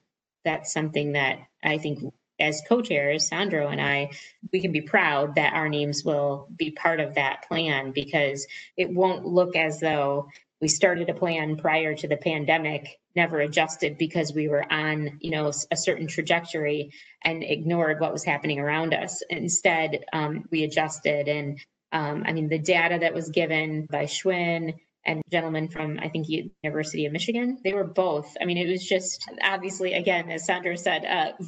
that's 0.46 0.72
something 0.72 1.12
that 1.12 1.40
I 1.62 1.76
think 1.76 2.14
as 2.38 2.62
co-chairs, 2.68 3.28
Sandro 3.28 3.68
and 3.68 3.80
I, 3.80 4.10
we 4.52 4.60
can 4.60 4.72
be 4.72 4.82
proud 4.82 5.34
that 5.34 5.54
our 5.54 5.68
names 5.68 6.04
will 6.04 6.48
be 6.56 6.70
part 6.70 7.00
of 7.00 7.14
that 7.14 7.48
plan 7.48 7.92
because 7.92 8.46
it 8.76 8.90
won't 8.90 9.26
look 9.26 9.56
as 9.56 9.80
though 9.80 10.28
we 10.60 10.68
started 10.68 11.10
a 11.10 11.14
plan 11.14 11.56
prior 11.56 11.94
to 11.94 12.08
the 12.08 12.16
pandemic, 12.16 12.98
never 13.14 13.40
adjusted 13.40 13.98
because 13.98 14.32
we 14.32 14.48
were 14.48 14.70
on, 14.72 15.18
you 15.20 15.30
know, 15.30 15.52
a 15.70 15.76
certain 15.76 16.06
trajectory 16.06 16.92
and 17.22 17.42
ignored 17.42 18.00
what 18.00 18.12
was 18.12 18.24
happening 18.24 18.58
around 18.58 18.94
us. 18.94 19.22
Instead, 19.28 20.04
um, 20.12 20.44
we 20.50 20.64
adjusted, 20.64 21.28
and 21.28 21.58
um, 21.92 22.24
I 22.26 22.32
mean, 22.32 22.48
the 22.48 22.58
data 22.58 22.98
that 23.00 23.14
was 23.14 23.30
given 23.30 23.86
by 23.86 24.04
Schwinn 24.04 24.74
and 25.06 25.22
gentleman 25.30 25.68
from 25.68 25.98
I 26.00 26.08
think 26.08 26.26
University 26.28 27.06
of 27.06 27.12
Michigan. 27.12 27.58
They 27.64 27.72
were 27.72 27.84
both. 27.84 28.36
I 28.40 28.44
mean, 28.44 28.58
it 28.58 28.68
was 28.68 28.84
just 28.84 29.24
obviously 29.42 29.94
again, 29.94 30.30
as 30.30 30.44
Sandro 30.44 30.74
said, 30.74 31.04
uh, 31.04 31.44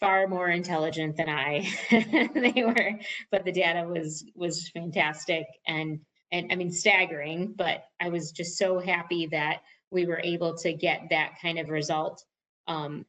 far 0.00 0.28
more 0.28 0.48
intelligent 0.48 1.16
than 1.16 1.28
I. 1.28 1.68
they 1.90 2.62
were, 2.62 3.00
but 3.30 3.44
the 3.44 3.52
data 3.52 3.88
was 3.88 4.24
was 4.34 4.68
fantastic 4.68 5.46
and 5.66 6.00
and 6.30 6.52
I 6.52 6.56
mean 6.56 6.70
staggering. 6.70 7.54
But 7.56 7.84
I 8.00 8.10
was 8.10 8.30
just 8.30 8.58
so 8.58 8.78
happy 8.78 9.28
that 9.28 9.62
we 9.90 10.06
were 10.06 10.20
able 10.22 10.56
to 10.58 10.72
get 10.72 11.08
that 11.10 11.34
kind 11.40 11.58
of 11.58 11.70
result 11.70 12.22
um, 12.68 13.06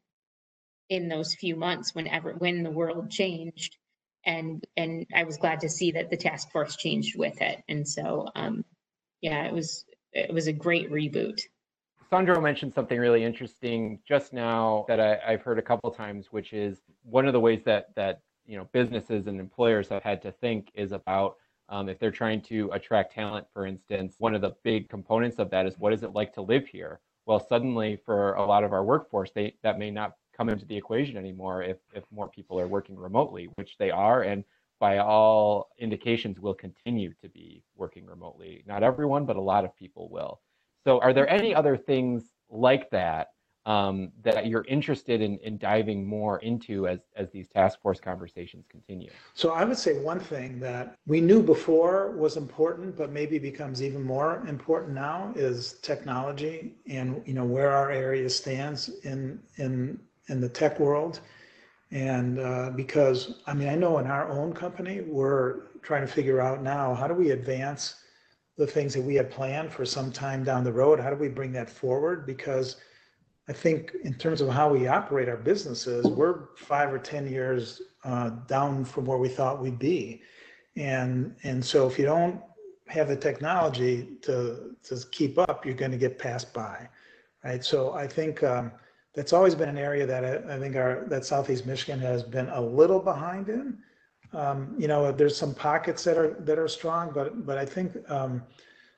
in 0.89 1.09
those 1.09 1.35
few 1.35 1.55
months 1.55 1.93
whenever 1.93 2.33
when 2.33 2.63
the 2.63 2.71
world 2.71 3.11
changed 3.11 3.77
and 4.25 4.63
and 4.75 5.05
I 5.13 5.23
was 5.23 5.37
glad 5.37 5.61
to 5.61 5.69
see 5.69 5.91
that 5.91 6.09
the 6.09 6.17
task 6.17 6.51
force 6.51 6.75
changed 6.75 7.17
with 7.17 7.41
it. 7.41 7.61
And 7.69 7.87
so, 7.87 8.27
um, 8.35 8.65
yeah, 9.25 9.43
it 9.45 9.53
was 9.53 9.85
it 10.13 10.31
was 10.31 10.45
a 10.45 10.53
great 10.53 10.91
reboot. 10.91 11.41
Sandro 12.11 12.39
mentioned 12.39 12.75
something 12.75 12.99
really 12.99 13.23
interesting 13.23 13.99
just 14.07 14.33
now 14.33 14.85
that 14.87 14.99
I, 14.99 15.31
have 15.31 15.41
heard 15.41 15.57
a 15.57 15.63
couple 15.63 15.89
times, 15.89 16.27
which 16.29 16.53
is 16.53 16.83
one 17.01 17.25
of 17.25 17.33
the 17.33 17.39
ways 17.39 17.63
that 17.65 17.87
that 17.95 18.21
you 18.45 18.55
know 18.55 18.69
businesses 18.71 19.25
and 19.25 19.39
employers 19.39 19.89
have 19.89 20.03
had 20.03 20.21
to 20.21 20.31
think 20.31 20.69
is 20.75 20.91
about 20.91 21.37
um, 21.69 21.89
if 21.89 21.97
they're 21.97 22.11
trying 22.11 22.39
to 22.43 22.69
attract 22.71 23.15
talent, 23.15 23.47
for 23.51 23.65
instance. 23.65 24.13
One 24.19 24.35
of 24.35 24.41
the 24.41 24.53
big 24.63 24.89
components 24.89 25.39
of 25.39 25.49
that 25.49 25.65
is 25.65 25.79
what 25.79 25.91
is 25.91 26.03
it 26.03 26.13
like 26.13 26.31
to 26.35 26.43
live 26.43 26.67
here? 26.67 26.99
Well, 27.25 27.39
suddenly 27.39 27.97
for 28.05 28.33
a 28.33 28.45
lot 28.45 28.63
of 28.63 28.73
our 28.73 28.83
workforce, 28.83 29.31
they 29.33 29.55
that 29.63 29.79
may 29.79 29.89
not 29.89 30.13
come 30.37 30.49
into 30.49 30.65
the 30.65 30.77
equation 30.77 31.17
anymore 31.17 31.63
if 31.63 31.77
if 31.95 32.03
more 32.11 32.29
people 32.29 32.59
are 32.59 32.67
working 32.67 32.95
remotely, 32.95 33.49
which 33.55 33.75
they 33.79 33.89
are, 33.89 34.21
and 34.21 34.43
by 34.79 34.97
all 34.99 35.69
indications 35.79 36.39
will 36.39 36.53
continue 36.53 37.13
to 37.21 37.29
be 37.29 37.63
working 37.75 38.05
remotely. 38.05 38.63
Not 38.67 38.83
everyone, 38.83 39.25
but 39.25 39.35
a 39.35 39.41
lot 39.41 39.65
of 39.65 39.75
people 39.75 40.09
will. 40.09 40.41
So, 40.83 40.99
are 40.99 41.13
there 41.13 41.27
any 41.29 41.55
other 41.55 41.77
things 41.77 42.31
like 42.49 42.89
that 42.91 43.29
um, 43.65 44.11
that 44.21 44.45
you're 44.45 44.65
interested 44.65 45.21
in, 45.21 45.39
in 45.39 45.57
diving 45.57 46.05
more 46.05 46.37
into 46.39 46.87
as, 46.87 46.99
as 47.15 47.31
these 47.31 47.47
task 47.47 47.81
force 47.81 47.99
conversations 47.99 48.65
continue? 48.69 49.09
So, 49.33 49.51
I 49.51 49.63
would 49.63 49.77
say 49.77 49.99
one 49.99 50.19
thing 50.19 50.59
that 50.59 50.95
we 51.07 51.21
knew 51.21 51.41
before 51.41 52.11
was 52.11 52.37
important, 52.37 52.95
but 52.95 53.11
maybe 53.11 53.39
becomes 53.39 53.81
even 53.81 54.03
more 54.03 54.45
important 54.47 54.93
now 54.93 55.33
is 55.35 55.73
technology 55.81 56.75
and 56.87 57.21
you 57.25 57.33
know 57.33 57.45
where 57.45 57.71
our 57.71 57.89
area 57.91 58.29
stands 58.29 58.89
in 59.03 59.39
in 59.57 59.99
in 60.27 60.41
the 60.41 60.49
tech 60.49 60.79
world. 60.79 61.21
And 61.95 62.39
uh, 62.39 62.71
because 62.75 63.35
I 63.47 63.53
mean, 63.53 63.69
I 63.69 63.75
know 63.75 63.99
in 63.99 64.07
our 64.07 64.29
own 64.29 64.51
company, 64.51 64.99
we're 64.99 65.61
trying 65.81 66.01
to 66.01 66.11
figure 66.11 66.41
out 66.41 66.61
now 66.61 66.93
how 66.93 67.07
do 67.07 67.13
we 67.13 67.31
advance 67.31 67.95
the 68.57 68.67
things 68.67 68.93
that 68.93 69.01
we 69.01 69.15
had 69.15 69.31
planned 69.31 69.71
for 69.71 69.85
some 69.85 70.11
time 70.11 70.43
down 70.43 70.65
the 70.65 70.73
road? 70.73 70.99
How 70.99 71.09
do 71.09 71.15
we 71.15 71.29
bring 71.29 71.53
that 71.53 71.69
forward? 71.69 72.25
Because 72.25 72.75
I 73.47 73.53
think 73.53 73.93
in 74.03 74.13
terms 74.13 74.41
of 74.41 74.49
how 74.49 74.73
we 74.73 74.87
operate 74.87 75.29
our 75.29 75.37
businesses, 75.37 76.05
we're 76.05 76.47
five 76.57 76.91
or 76.91 76.99
10 76.99 77.29
years 77.31 77.81
uh, 78.03 78.31
down 78.45 78.83
from 78.83 79.05
where 79.05 79.17
we 79.17 79.29
thought 79.29 79.61
we'd 79.61 79.79
be. 79.79 80.21
And, 80.75 81.33
and 81.43 81.63
so 81.63 81.87
if 81.87 81.97
you 81.97 82.03
don't 82.03 82.41
have 82.87 83.07
the 83.07 83.15
technology 83.15 84.17
to, 84.23 84.75
to 84.83 84.99
keep 85.11 85.37
up, 85.37 85.65
you're 85.65 85.75
going 85.75 85.91
to 85.91 85.97
get 85.97 86.19
passed 86.19 86.53
by, 86.53 86.89
right? 87.45 87.63
So 87.63 87.93
I 87.93 88.05
think 88.05 88.43
um, 88.43 88.73
that's 89.15 89.33
always 89.33 89.55
been 89.55 89.69
an 89.69 89.77
area 89.77 90.05
that 90.05 90.25
I, 90.25 90.55
I, 90.55 90.59
think 90.59 90.75
our 90.75 91.05
that 91.07 91.25
Southeast 91.25 91.65
Michigan 91.65 91.99
has 91.99 92.21
been 92.21 92.49
a 92.49 92.61
little 92.61 92.99
behind 92.99 93.49
in. 93.49 93.77
Um, 94.33 94.75
you 94.77 94.87
know, 94.87 95.11
there's 95.11 95.37
some 95.37 95.55
pockets 95.55 96.03
that 96.03 96.17
are 96.17 96.35
that 96.41 96.59
are 96.59 96.67
strong, 96.67 97.11
but 97.13 97.45
but 97.45 97.57
I 97.57 97.65
think 97.65 97.97
um, 98.09 98.43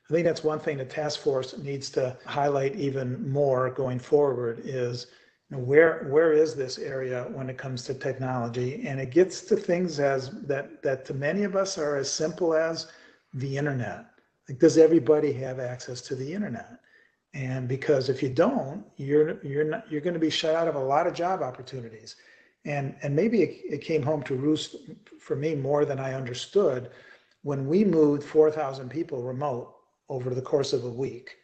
I 0.09 0.13
think 0.13 0.25
that's 0.25 0.43
one 0.43 0.59
thing 0.59 0.77
the 0.77 0.85
task 0.85 1.19
force 1.19 1.57
needs 1.57 1.89
to 1.91 2.17
highlight 2.25 2.75
even 2.75 3.29
more 3.29 3.69
going 3.69 3.99
forward 3.99 4.61
is 4.63 5.07
you 5.49 5.57
know, 5.57 5.63
where 5.63 6.07
where 6.09 6.33
is 6.33 6.55
this 6.55 6.79
area 6.79 7.27
when 7.33 7.49
it 7.49 7.57
comes 7.57 7.83
to 7.83 7.93
technology, 7.93 8.85
and 8.87 8.99
it 8.99 9.11
gets 9.11 9.41
to 9.41 9.55
things 9.55 9.99
as 9.99 10.31
that 10.47 10.81
that 10.81 11.05
to 11.05 11.13
many 11.13 11.43
of 11.43 11.55
us 11.55 11.77
are 11.77 11.95
as 11.97 12.11
simple 12.11 12.55
as 12.55 12.87
the 13.33 13.57
internet. 13.57 14.05
Like, 14.49 14.59
does 14.59 14.77
everybody 14.77 15.31
have 15.33 15.59
access 15.59 16.01
to 16.01 16.15
the 16.15 16.33
internet? 16.33 16.79
And 17.37 17.67
because 17.67 18.09
if 18.09 18.23
you 18.23 18.29
don't, 18.29 18.83
you're 18.97 19.39
you're 19.45 19.63
not 19.63 19.91
you're 19.91 20.01
going 20.01 20.15
to 20.15 20.19
be 20.19 20.31
shut 20.31 20.55
out 20.55 20.67
of 20.67 20.73
a 20.73 20.83
lot 20.83 21.05
of 21.05 21.13
job 21.13 21.43
opportunities. 21.43 22.15
And 22.65 22.95
and 23.03 23.15
maybe 23.15 23.43
it, 23.43 23.75
it 23.75 23.81
came 23.81 24.01
home 24.01 24.23
to 24.23 24.33
roost 24.33 24.75
for 25.19 25.35
me 25.35 25.53
more 25.53 25.85
than 25.85 25.99
I 25.99 26.15
understood 26.15 26.89
when 27.43 27.67
we 27.67 27.83
moved 27.83 28.23
4,000 28.23 28.89
people 28.89 29.21
remote 29.21 29.75
over 30.09 30.33
the 30.33 30.41
course 30.41 30.73
of 30.73 30.83
a 30.83 30.89
week. 30.89 31.35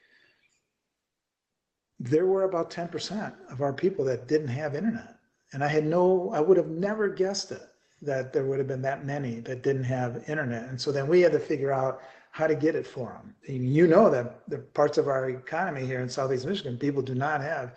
There 1.99 2.25
were 2.25 2.43
about 2.43 2.71
10% 2.71 3.33
of 3.51 3.61
our 3.61 3.71
people 3.71 4.03
that 4.05 4.27
didn't 4.27 4.47
have 4.47 4.75
internet, 4.75 5.15
and 5.53 5.63
I 5.63 5.67
had 5.67 5.85
no, 5.85 6.31
I 6.33 6.39
would 6.39 6.57
have 6.57 6.69
never 6.69 7.07
guessed 7.07 7.51
it 7.51 7.61
that 8.03 8.33
there 8.33 8.45
would 8.45 8.59
have 8.59 8.67
been 8.67 8.81
that 8.81 9.05
many 9.05 9.39
that 9.41 9.63
didn't 9.63 9.83
have 9.85 10.23
internet, 10.27 10.69
and 10.69 10.79
so 10.79 10.91
then 10.91 11.07
we 11.07 11.21
had 11.21 11.31
to 11.31 11.39
figure 11.39 11.71
out 11.71 12.01
how 12.31 12.47
to 12.47 12.55
get 12.55 12.75
it 12.75 12.87
for 12.87 13.11
them. 13.11 13.35
You 13.47 13.85
know 13.85 14.09
that 14.09 14.49
the 14.49 14.57
parts 14.57 14.97
of 14.97 15.07
our 15.07 15.29
economy 15.29 15.85
here 15.85 16.01
in 16.01 16.09
Southeast 16.09 16.47
Michigan, 16.47 16.77
people 16.77 17.03
do 17.03 17.13
not 17.13 17.41
have 17.41 17.75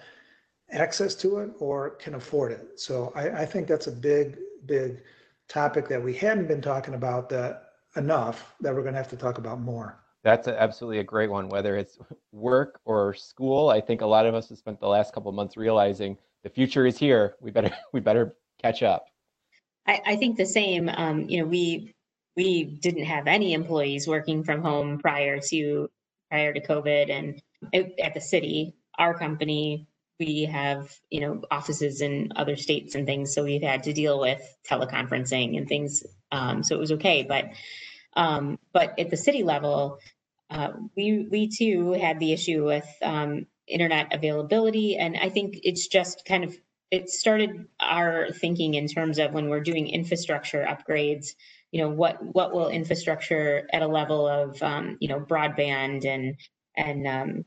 access 0.70 1.14
to 1.16 1.38
it 1.38 1.50
or 1.58 1.90
can 1.90 2.14
afford 2.14 2.52
it. 2.52 2.80
So 2.80 3.12
I, 3.14 3.42
I 3.42 3.46
think 3.46 3.68
that's 3.68 3.86
a 3.86 3.92
big, 3.92 4.38
big 4.64 5.02
topic 5.48 5.88
that 5.88 6.02
we 6.02 6.14
hadn't 6.14 6.48
been 6.48 6.62
talking 6.62 6.94
about 6.94 7.28
that 7.28 7.64
enough 7.96 8.54
that 8.60 8.74
we're 8.74 8.82
going 8.82 8.94
to 8.94 8.98
have 8.98 9.08
to 9.08 9.16
talk 9.16 9.38
about 9.38 9.60
more. 9.60 9.98
That's 10.22 10.48
a, 10.48 10.60
absolutely 10.60 10.98
a 10.98 11.04
great 11.04 11.30
one. 11.30 11.48
Whether 11.48 11.76
it's 11.76 11.98
work 12.32 12.80
or 12.84 13.14
school, 13.14 13.68
I 13.68 13.80
think 13.80 14.00
a 14.00 14.06
lot 14.06 14.26
of 14.26 14.34
us 14.34 14.48
have 14.48 14.58
spent 14.58 14.80
the 14.80 14.88
last 14.88 15.14
couple 15.14 15.30
months 15.32 15.56
realizing 15.56 16.16
the 16.42 16.50
future 16.50 16.86
is 16.86 16.98
here. 16.98 17.36
We 17.40 17.50
better 17.50 17.70
we 17.92 18.00
better 18.00 18.36
catch 18.60 18.82
up. 18.82 19.06
I, 19.86 20.02
I 20.06 20.16
think 20.16 20.36
the 20.36 20.46
same. 20.46 20.88
Um, 20.88 21.28
you 21.28 21.40
know, 21.40 21.46
we 21.46 21.94
we 22.36 22.64
didn't 22.64 23.04
have 23.04 23.26
any 23.26 23.54
employees 23.54 24.06
working 24.08 24.44
from 24.44 24.62
home 24.62 24.98
prior 24.98 25.40
to 25.50 25.88
prior 26.30 26.52
to 26.52 26.60
COVID, 26.60 27.10
and 27.10 27.42
at 28.02 28.14
the 28.14 28.20
city, 28.20 28.74
our 28.98 29.18
company 29.18 29.86
we 30.18 30.44
have 30.44 30.90
you 31.10 31.20
know 31.20 31.42
offices 31.50 32.00
in 32.00 32.32
other 32.36 32.56
states 32.56 32.94
and 32.94 33.06
things. 33.06 33.34
So 33.34 33.44
we've 33.44 33.62
had 33.62 33.84
to 33.84 33.92
deal 33.92 34.20
with 34.20 34.40
teleconferencing 34.68 35.56
and 35.58 35.68
things 35.68 36.04
um, 36.32 36.62
so 36.62 36.74
it 36.76 36.80
was 36.80 36.92
okay. 36.92 37.24
But 37.24 37.46
um, 38.16 38.58
but 38.72 38.98
at 38.98 39.10
the 39.10 39.16
city 39.16 39.42
level 39.44 39.98
uh, 40.50 40.72
we 40.96 41.26
we 41.30 41.48
too 41.48 41.92
had 41.92 42.20
the 42.20 42.32
issue 42.32 42.64
with 42.64 42.86
um, 43.02 43.46
internet 43.66 44.14
availability. 44.14 44.96
And 44.96 45.16
i 45.16 45.28
think 45.28 45.58
it's 45.62 45.88
just 45.88 46.24
kind 46.24 46.44
of 46.44 46.56
it 46.90 47.08
started 47.08 47.66
our 47.80 48.30
thinking 48.30 48.74
in 48.74 48.86
terms 48.86 49.18
of 49.18 49.32
when 49.32 49.48
we're 49.48 49.60
doing 49.60 49.88
infrastructure 49.88 50.64
upgrades 50.68 51.28
you 51.72 51.80
know 51.80 51.88
what 51.88 52.18
what 52.34 52.52
will 52.52 52.68
infrastructure 52.68 53.68
at 53.72 53.82
a 53.82 53.88
level 53.88 54.26
of 54.26 54.62
um, 54.62 54.96
you 55.00 55.08
know 55.08 55.20
broadband 55.20 56.06
and 56.06 56.36
and 56.76 57.06
um, 57.06 57.44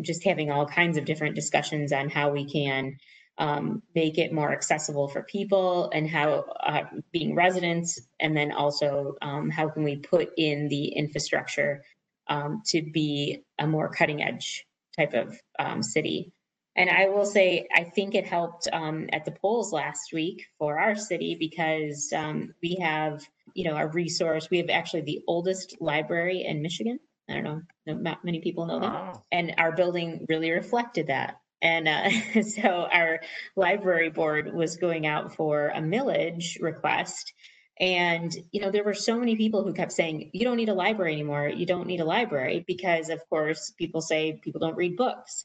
just 0.00 0.24
having 0.24 0.50
all 0.50 0.66
kinds 0.66 0.96
of 0.96 1.04
different 1.04 1.34
discussions 1.34 1.92
on 1.92 2.08
how 2.08 2.30
we 2.30 2.50
can 2.50 2.96
um, 3.38 3.82
make 3.94 4.18
it 4.18 4.32
more 4.32 4.52
accessible 4.52 5.08
for 5.08 5.22
people 5.22 5.90
and 5.92 6.08
how 6.08 6.44
uh, 6.60 6.82
being 7.12 7.34
residents, 7.34 8.00
and 8.20 8.36
then 8.36 8.52
also 8.52 9.14
um, 9.22 9.50
how 9.50 9.68
can 9.68 9.84
we 9.84 9.96
put 9.96 10.30
in 10.36 10.68
the 10.68 10.86
infrastructure 10.86 11.82
um, 12.28 12.62
to 12.66 12.82
be 12.82 13.42
a 13.58 13.66
more 13.66 13.88
cutting 13.88 14.22
edge 14.22 14.64
type 14.96 15.14
of 15.14 15.38
um, 15.58 15.82
city. 15.82 16.32
And 16.76 16.88
I 16.88 17.08
will 17.08 17.26
say, 17.26 17.66
I 17.74 17.84
think 17.84 18.14
it 18.14 18.26
helped 18.26 18.68
um, 18.72 19.08
at 19.12 19.24
the 19.24 19.30
polls 19.30 19.72
last 19.72 20.12
week 20.12 20.46
for 20.58 20.78
our 20.78 20.96
city 20.96 21.36
because 21.38 22.10
um, 22.16 22.54
we 22.62 22.76
have, 22.80 23.22
you 23.54 23.64
know, 23.64 23.76
a 23.76 23.86
resource. 23.86 24.48
We 24.50 24.58
have 24.58 24.70
actually 24.70 25.02
the 25.02 25.20
oldest 25.26 25.76
library 25.80 26.44
in 26.44 26.62
Michigan. 26.62 26.98
I 27.28 27.34
don't 27.34 27.44
know, 27.44 27.62
not 27.86 28.24
many 28.24 28.40
people 28.40 28.66
know 28.66 28.80
that. 28.80 28.92
Wow. 28.92 29.22
And 29.30 29.54
our 29.58 29.72
building 29.72 30.26
really 30.28 30.50
reflected 30.50 31.08
that. 31.08 31.36
And 31.60 31.88
uh, 31.88 32.42
so 32.42 32.88
our 32.92 33.20
library 33.54 34.10
board 34.10 34.52
was 34.52 34.76
going 34.76 35.06
out 35.06 35.34
for 35.34 35.68
a 35.68 35.80
millage 35.80 36.60
request. 36.60 37.32
And, 37.80 38.34
you 38.50 38.60
know, 38.60 38.70
there 38.70 38.84
were 38.84 38.94
so 38.94 39.18
many 39.18 39.36
people 39.36 39.62
who 39.62 39.72
kept 39.72 39.92
saying, 39.92 40.30
you 40.32 40.44
don't 40.44 40.56
need 40.56 40.68
a 40.68 40.74
library 40.74 41.12
anymore. 41.12 41.48
You 41.48 41.66
don't 41.66 41.86
need 41.86 42.00
a 42.00 42.04
library 42.04 42.64
because, 42.66 43.08
of 43.08 43.20
course, 43.28 43.72
people 43.78 44.00
say 44.00 44.40
people 44.42 44.60
don't 44.60 44.76
read 44.76 44.96
books. 44.96 45.44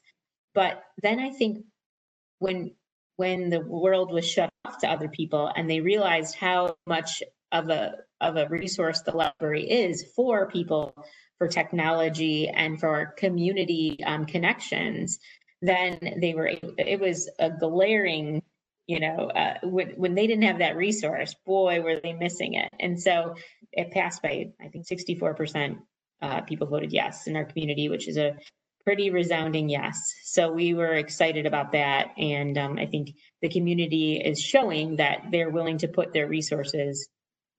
But 0.57 0.81
then 1.03 1.19
I 1.19 1.29
think 1.29 1.65
when 2.39 2.71
when 3.17 3.51
the 3.51 3.61
world 3.61 4.11
was 4.11 4.27
shut 4.27 4.49
off 4.65 4.79
to 4.79 4.89
other 4.89 5.07
people 5.07 5.51
and 5.55 5.69
they 5.69 5.81
realized 5.81 6.33
how 6.33 6.75
much 6.87 7.21
of 7.51 7.69
a 7.69 7.93
of 8.21 8.37
a 8.37 8.47
resource 8.49 9.01
the 9.01 9.15
library 9.15 9.69
is 9.69 10.03
for 10.15 10.49
people 10.49 10.95
for 11.37 11.47
technology 11.47 12.49
and 12.49 12.79
for 12.79 13.13
community 13.19 14.03
um, 14.03 14.25
connections, 14.25 15.19
then 15.61 15.99
they 16.19 16.33
were 16.33 16.51
it 16.79 16.99
was 16.99 17.29
a 17.37 17.51
glaring 17.51 18.41
you 18.87 18.99
know 18.99 19.29
uh, 19.29 19.59
when, 19.61 19.89
when 19.89 20.15
they 20.15 20.25
didn't 20.25 20.45
have 20.45 20.57
that 20.57 20.75
resource 20.75 21.35
boy 21.45 21.81
were 21.81 21.99
they 22.01 22.13
missing 22.13 22.55
it. 22.55 22.69
And 22.79 22.99
so 22.99 23.35
it 23.71 23.91
passed 23.91 24.23
by 24.23 24.47
i 24.59 24.69
think 24.69 24.87
64% 24.87 25.77
uh, 26.23 26.41
people 26.41 26.65
voted 26.65 26.91
yes 26.91 27.27
in 27.27 27.35
our 27.35 27.45
community 27.45 27.89
which 27.89 28.07
is 28.07 28.17
a 28.17 28.35
pretty 28.87 29.09
resounding 29.09 29.67
yes 29.67 30.13
so 30.23 30.49
we 30.49 30.73
were 30.73 30.93
excited 30.93 31.45
about 31.45 31.73
that 31.73 32.07
and 32.17 32.57
um, 32.57 32.77
i 32.77 32.85
think 32.85 33.13
the 33.41 33.49
community 33.49 34.15
is 34.15 34.41
showing 34.41 34.95
that 34.95 35.25
they're 35.29 35.49
willing 35.49 35.77
to 35.77 35.89
put 35.89 36.13
their 36.13 36.25
resources 36.25 37.09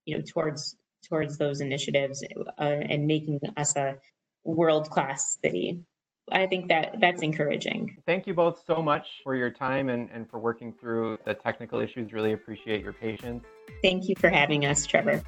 you 0.05 0.17
know 0.17 0.23
towards 0.27 0.75
towards 1.07 1.37
those 1.37 1.61
initiatives 1.61 2.25
uh, 2.57 2.63
and 2.63 3.05
making 3.05 3.39
us 3.57 3.75
a 3.75 3.95
world 4.43 4.89
class 4.89 5.37
city 5.43 5.79
I 6.31 6.45
think 6.45 6.67
that 6.67 6.97
that's 7.01 7.23
encouraging. 7.23 7.97
Thank 8.05 8.27
you 8.27 8.35
both 8.35 8.61
so 8.67 8.83
much 8.83 9.07
for 9.23 9.35
your 9.35 9.49
time 9.49 9.89
and, 9.89 10.07
and 10.13 10.29
for 10.29 10.37
working 10.37 10.75
through 10.79 11.17
the 11.25 11.33
technical 11.33 11.79
issues. 11.79 12.13
Really 12.13 12.33
appreciate 12.33 12.83
your 12.83 12.93
patience. 12.93 13.43
Thank 13.81 14.07
you 14.07 14.13
for 14.15 14.29
having 14.29 14.63
us, 14.63 14.85
Trevor. 14.85 15.23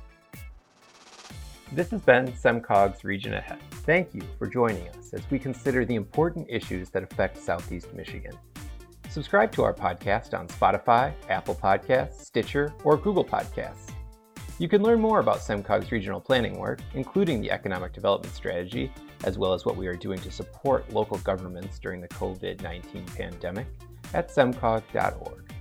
This 1.74 1.90
has 1.92 2.02
been 2.02 2.28
SEMCOG's 2.28 3.06
Region 3.06 3.34
Ahead. 3.36 3.58
Thank 3.86 4.14
you 4.14 4.22
for 4.38 4.46
joining 4.46 4.90
us 4.90 5.14
as 5.14 5.22
we 5.32 5.40
consider 5.40 5.86
the 5.86 5.96
important 5.96 6.48
issues 6.50 6.90
that 6.90 7.02
affect 7.02 7.38
Southeast 7.38 7.94
Michigan. 7.94 8.34
Subscribe 9.10 9.54
to 9.54 9.64
our 9.64 9.74
podcast 9.74 10.38
on 10.38 10.50
Spotify, 10.50 11.14
Apple 11.30 11.56
Podcasts, 11.56 12.26
Stitcher, 12.26 12.74
or 12.84 12.98
Google 12.98 13.24
Podcasts. 13.24 13.90
You 14.60 14.68
can 14.68 14.84
learn 14.84 15.00
more 15.00 15.22
about 15.22 15.38
SEMCOG's 15.38 15.94
regional 15.94 16.20
planning 16.20 16.60
work, 16.60 16.82
including 16.94 17.40
the 17.40 17.52
economic 17.52 17.94
development 17.94 18.36
strategy, 18.36 18.92
as 19.24 19.38
well 19.38 19.54
as 19.54 19.66
what 19.66 19.78
we 19.78 19.88
are 19.88 19.96
doing 19.96 20.20
to 20.20 20.32
support 20.32 20.92
local 20.92 21.20
governments 21.20 21.80
during 21.80 22.02
the 22.02 22.10
COVID 22.10 22.62
19 22.62 23.06
pandemic, 23.16 23.68
at 24.14 24.28
semcog.org. 24.28 25.54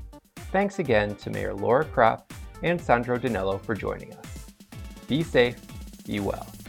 Thanks 0.50 0.80
again 0.80 1.14
to 1.14 1.30
Mayor 1.30 1.54
Laura 1.54 1.84
Kropp 1.84 2.22
and 2.64 2.80
Sandro 2.80 3.16
DiNello 3.16 3.64
for 3.64 3.76
joining 3.76 4.12
us. 4.14 4.26
Be 5.06 5.22
safe 5.22 5.69
be 6.10 6.18
well. 6.18 6.59